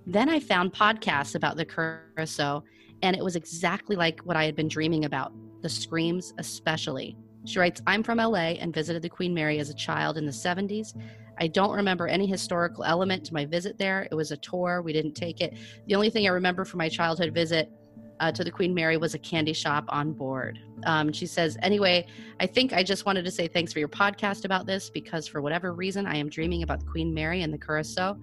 Then 0.07 0.29
I 0.29 0.39
found 0.39 0.75
podcasts 0.75 1.35
about 1.35 1.57
the 1.57 1.65
Curacao, 1.65 2.63
and 3.01 3.17
it 3.17 3.25
was 3.25 3.37
exactly 3.37 3.97
like 3.97 4.21
what 4.21 4.37
I 4.37 4.45
had 4.45 4.55
been 4.55 4.69
dreaming 4.69 5.07
about 5.07 5.33
the 5.63 5.71
screams, 5.71 6.35
especially. 6.37 7.17
She 7.47 7.59
writes, 7.59 7.81
I'm 7.87 8.03
from 8.03 8.19
LA 8.19 8.59
and 8.61 8.75
visited 8.75 9.01
the 9.01 9.09
Queen 9.09 9.33
Mary 9.33 9.59
as 9.59 9.71
a 9.71 9.75
child 9.75 10.19
in 10.19 10.27
the 10.27 10.31
70s. 10.31 10.95
I 11.41 11.47
don't 11.47 11.75
remember 11.75 12.07
any 12.07 12.27
historical 12.27 12.85
element 12.85 13.25
to 13.25 13.33
my 13.33 13.47
visit 13.47 13.79
there. 13.79 14.07
It 14.11 14.15
was 14.15 14.33
a 14.33 14.37
tour, 14.37 14.83
we 14.83 14.93
didn't 14.93 15.15
take 15.15 15.41
it. 15.41 15.57
The 15.87 15.95
only 15.95 16.11
thing 16.11 16.27
I 16.27 16.33
remember 16.33 16.67
from 16.67 16.79
my 16.79 16.91
childhood 16.91 17.33
visit 17.33 17.71
uh, 18.21 18.33
to 18.33 18.45
the 18.45 18.51
Queen 18.51 18.75
Mary 18.75 18.97
was 18.97 19.15
a 19.15 19.19
candy 19.19 19.53
shop 19.53 19.85
on 19.89 20.13
board. 20.13 20.59
Um, 20.85 21.13
she 21.13 21.27
says, 21.27 21.57
Anyway, 21.63 22.07
I 22.41 22.47
think 22.47 22.73
I 22.73 22.83
just 22.83 23.07
wanted 23.07 23.25
to 23.25 23.31
say 23.31 23.49
thanks 23.49 23.73
for 23.73 23.79
your 23.79 23.89
podcast 23.89 24.45
about 24.45 24.67
this 24.67 24.91
because 24.91 25.27
for 25.27 25.41
whatever 25.41 25.73
reason, 25.73 26.07
I 26.07 26.17
am 26.17 26.29
dreaming 26.29 26.63
about 26.63 26.81
the 26.81 26.87
Queen 26.87 27.13
Mary 27.15 27.43
and 27.43 27.53
the 27.53 27.59
Curacao. 27.59 28.17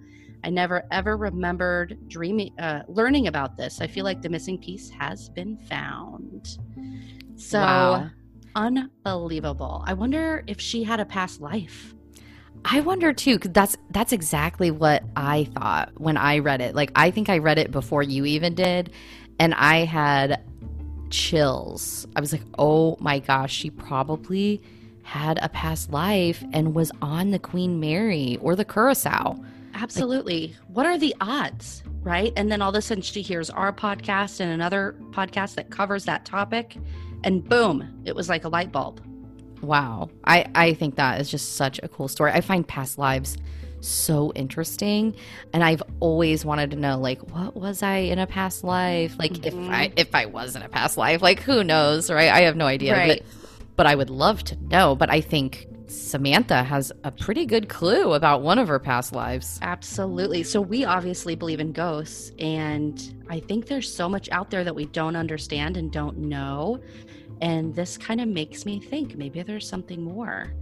I 0.43 0.49
never 0.49 0.83
ever 0.91 1.15
remembered 1.15 1.97
dreaming, 2.07 2.51
uh, 2.59 2.81
learning 2.87 3.27
about 3.27 3.55
this. 3.55 3.79
I 3.81 3.87
feel 3.87 4.03
like 4.03 4.21
the 4.21 4.29
missing 4.29 4.57
piece 4.57 4.89
has 4.89 5.29
been 5.29 5.57
found. 5.57 6.57
So 7.35 7.59
Wow. 7.59 8.09
unbelievable. 8.55 9.83
I 9.85 9.93
wonder 9.93 10.43
if 10.47 10.59
she 10.59 10.83
had 10.83 10.99
a 10.99 11.05
past 11.05 11.41
life. 11.41 11.95
I 12.65 12.79
wonder 12.79 13.11
too, 13.13 13.35
because 13.35 13.51
that's 13.51 13.77
that's 13.91 14.13
exactly 14.13 14.71
what 14.71 15.03
I 15.17 15.45
thought 15.53 15.91
when 15.99 16.15
I 16.15 16.39
read 16.39 16.61
it. 16.61 16.75
Like 16.75 16.91
I 16.95 17.11
think 17.11 17.29
I 17.29 17.39
read 17.39 17.57
it 17.57 17.71
before 17.71 18.03
you 18.03 18.23
even 18.25 18.55
did, 18.55 18.91
and 19.43 19.53
I 19.55 19.83
had 19.83 20.41
chills. 21.09 22.07
I 22.15 22.21
was 22.21 22.31
like, 22.31 22.43
"Oh 22.57 22.95
my 23.01 23.19
gosh, 23.19 23.53
she 23.53 23.69
probably 23.69 24.61
had 25.03 25.37
a 25.41 25.49
past 25.49 25.91
life 25.91 26.41
and 26.53 26.73
was 26.73 26.93
on 27.01 27.31
the 27.31 27.39
Queen 27.39 27.77
Mary 27.77 28.37
or 28.39 28.55
the 28.55 28.63
Curacao." 28.63 29.37
Absolutely. 29.73 30.55
what 30.67 30.85
are 30.85 30.97
the 30.97 31.13
odds, 31.19 31.83
right? 32.03 32.31
And 32.37 32.49
then 32.49 32.61
all 32.61 32.69
of 32.69 32.75
a 32.75 32.81
sudden 32.81 33.01
she 33.01 33.21
hears 33.21 33.49
our 33.49 33.73
podcast 33.73 34.39
and 34.39 34.49
another 34.49 34.95
podcast 35.09 35.55
that 35.55 35.71
covers 35.71 36.05
that 36.05 36.23
topic, 36.23 36.77
and 37.25 37.43
boom, 37.43 38.01
it 38.05 38.15
was 38.15 38.29
like 38.29 38.45
a 38.45 38.49
light 38.49 38.71
bulb. 38.71 39.01
Wow. 39.61 40.09
I, 40.23 40.45
I 40.55 40.73
think 40.73 40.95
that 40.95 41.19
is 41.19 41.29
just 41.29 41.57
such 41.57 41.81
a 41.83 41.89
cool 41.89 42.07
story. 42.07 42.31
I 42.31 42.39
find 42.39 42.65
past 42.65 42.97
lives 42.97 43.37
so 43.85 44.31
interesting 44.33 45.15
and 45.53 45.63
I've 45.63 45.83
always 45.99 46.45
wanted 46.45 46.71
to 46.71 46.77
know 46.77 46.97
like 46.97 47.19
what 47.31 47.55
was 47.55 47.83
I 47.83 47.97
in 47.97 48.19
a 48.19 48.27
past 48.27 48.63
life? 48.63 49.15
Like 49.19 49.45
if 49.45 49.53
mm-hmm. 49.53 49.71
I 49.71 49.91
if 49.95 50.15
I 50.15 50.25
was 50.25 50.55
in 50.55 50.61
a 50.61 50.69
past 50.69 50.97
life, 50.97 51.21
like 51.21 51.41
who 51.41 51.63
knows, 51.63 52.09
right? 52.09 52.29
I 52.29 52.41
have 52.41 52.55
no 52.55 52.65
idea. 52.65 52.93
Right. 52.93 53.23
But 53.23 53.43
but 53.75 53.85
I 53.87 53.95
would 53.95 54.09
love 54.09 54.43
to 54.45 54.55
know, 54.65 54.95
but 54.95 55.09
I 55.09 55.21
think 55.21 55.67
Samantha 55.87 56.63
has 56.63 56.91
a 57.03 57.11
pretty 57.11 57.45
good 57.45 57.69
clue 57.69 58.13
about 58.13 58.41
one 58.41 58.59
of 58.59 58.67
her 58.67 58.79
past 58.79 59.13
lives. 59.13 59.59
Absolutely. 59.61 60.43
So 60.43 60.61
we 60.61 60.85
obviously 60.85 61.35
believe 61.35 61.59
in 61.59 61.71
ghosts, 61.71 62.31
and 62.39 63.23
I 63.29 63.39
think 63.39 63.67
there's 63.67 63.93
so 63.93 64.09
much 64.09 64.29
out 64.31 64.49
there 64.49 64.63
that 64.63 64.75
we 64.75 64.85
don't 64.85 65.15
understand 65.15 65.77
and 65.77 65.91
don't 65.91 66.17
know. 66.17 66.79
And 67.41 67.75
this 67.75 67.97
kind 67.97 68.21
of 68.21 68.27
makes 68.27 68.65
me 68.65 68.79
think 68.79 69.15
maybe 69.15 69.41
there's 69.41 69.67
something 69.67 70.01
more. 70.01 70.53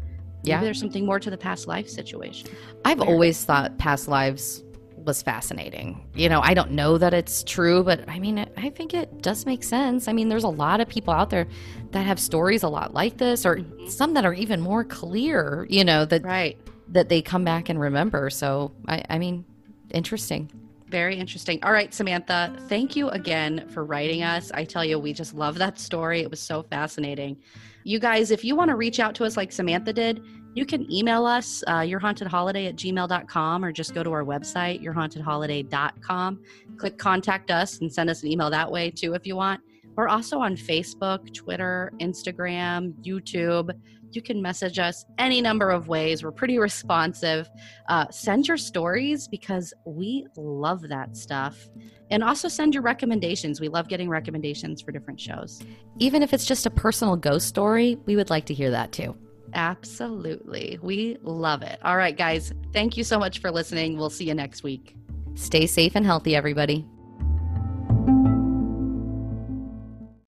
Maybe 0.44 0.50
Yeah. 0.52 0.62
there's 0.62 0.80
something 0.80 1.06
more 1.06 1.20
to 1.20 1.30
the 1.30 1.38
past 1.38 1.68
life 1.68 1.88
situation. 1.88 2.50
I've 2.86 3.00
Weird. 3.00 3.10
always 3.10 3.44
thought 3.46 3.78
past 3.78 4.08
lives 4.08 4.64
was 5.04 5.22
fascinating. 5.24 6.08
You 6.16 6.30
know, 6.30 6.42
I 6.42 6.54
don't 6.54 6.72
know 6.72 6.98
that 7.00 7.14
it's 7.14 7.44
true, 7.44 7.84
but 7.84 8.08
I 8.08 8.20
mean, 8.20 8.46
I 8.58 8.70
think 8.70 8.94
it 8.94 9.22
does 9.24 9.46
make 9.48 9.64
sense. 9.64 10.08
I 10.08 10.14
mean, 10.14 10.30
there's 10.30 10.44
a 10.44 10.48
lot 10.50 10.80
of 10.80 10.88
people 10.88 11.14
out 11.14 11.32
there 11.32 11.48
that 11.92 12.06
have 12.06 12.20
stories 12.20 12.62
a 12.64 12.70
lot 12.70 12.94
like 12.94 13.18
this, 13.18 13.46
or 13.46 13.58
mm-hmm. 13.58 13.88
some 13.88 14.14
that 14.14 14.26
are 14.26 14.34
even 14.34 14.62
more 14.62 14.84
clear. 14.84 15.66
You 15.70 15.84
know 15.86 16.06
that 16.06 16.24
Right. 16.24 16.58
that 16.90 17.10
they 17.10 17.22
come 17.24 17.44
back 17.44 17.70
and 17.70 17.80
remember. 17.80 18.30
So, 18.30 18.74
I, 18.88 19.04
I 19.10 19.18
mean, 19.18 19.44
interesting. 19.92 20.52
Very 20.92 21.16
interesting. 21.16 21.58
All 21.64 21.72
right, 21.72 21.94
Samantha, 21.94 22.54
thank 22.68 22.98
you 22.98 23.08
again 23.10 23.66
for 23.70 23.86
writing 23.86 24.24
us. 24.24 24.52
I 24.52 24.66
tell 24.66 24.84
you, 24.84 25.00
we 25.00 25.14
just 25.14 25.34
love 25.34 25.58
that 25.58 25.80
story. 25.80 26.20
It 26.20 26.30
was 26.30 26.42
so 26.42 26.64
fascinating. 26.64 27.38
You 27.86 27.98
guys, 27.98 28.30
if 28.30 28.44
you 28.44 28.58
want 28.58 28.72
to 28.72 28.76
reach 28.76 29.00
out 29.00 29.16
to 29.16 29.24
us 29.24 29.38
like 29.38 29.54
Samantha 29.54 29.94
did, 29.94 30.22
you 30.54 30.66
can 30.66 30.92
email 30.92 31.26
us, 31.26 31.64
uh, 31.68 31.80
yourhauntedholiday 31.80 32.68
at 32.68 32.76
gmail.com, 32.76 33.64
or 33.64 33.72
just 33.72 33.94
go 33.94 34.04
to 34.04 34.12
our 34.12 34.26
website, 34.26 34.84
yourhauntedholiday.com. 34.84 36.42
Click 36.76 36.98
contact 36.98 37.52
us 37.52 37.80
and 37.80 37.92
send 37.92 38.10
us 38.10 38.24
an 38.24 38.28
email 38.30 38.50
that 38.50 38.70
way 38.70 38.92
too 38.92 39.14
if 39.14 39.26
you 39.26 39.38
want. 39.38 39.62
We're 39.96 40.10
also 40.10 40.40
on 40.40 40.58
Facebook, 40.58 41.34
Twitter, 41.34 41.94
Instagram, 42.02 42.94
YouTube. 43.02 43.72
You 44.16 44.22
can 44.22 44.42
message 44.42 44.80
us 44.80 45.06
any 45.18 45.42
number 45.42 45.70
of 45.70 45.88
ways. 45.88 46.24
We're 46.24 46.32
pretty 46.32 46.58
responsive. 46.60 47.50
Uh, 47.88 48.06
send 48.10 48.48
your 48.48 48.58
stories 48.58 49.28
because 49.28 49.74
we 49.86 50.28
love 50.36 50.88
that 50.90 51.16
stuff. 51.16 51.70
And 52.10 52.24
also 52.24 52.48
send 52.48 52.74
your 52.74 52.84
recommendations. 52.84 53.62
We 53.62 53.70
love 53.70 53.88
getting 53.88 54.10
recommendations 54.10 54.82
for 54.82 54.92
different 54.92 55.20
shows. 55.20 55.62
Even 55.98 56.22
if 56.24 56.34
it's 56.34 56.46
just 56.46 56.66
a 56.66 56.70
personal 56.70 57.16
ghost 57.16 57.48
story, 57.48 57.98
we 58.06 58.16
would 58.16 58.30
like 58.30 58.46
to 58.46 58.54
hear 58.54 58.72
that 58.72 58.92
too. 58.92 59.16
absolutely. 59.54 60.80
We 60.82 61.18
love 61.22 61.62
it. 61.62 61.80
All 61.84 61.98
right 61.98 62.16
guys. 62.16 62.54
Thank 62.74 62.96
you 62.98 63.04
so 63.04 63.20
much 63.20 63.40
for 63.40 63.52
listening. 63.52 63.98
We'll 63.98 64.10
see 64.10 64.26
you 64.26 64.34
next 64.34 64.64
week. 64.64 64.96
Stay 65.36 65.68
safe 65.68 65.96
and 65.96 66.06
healthy, 66.06 66.36
everybody. 66.36 66.86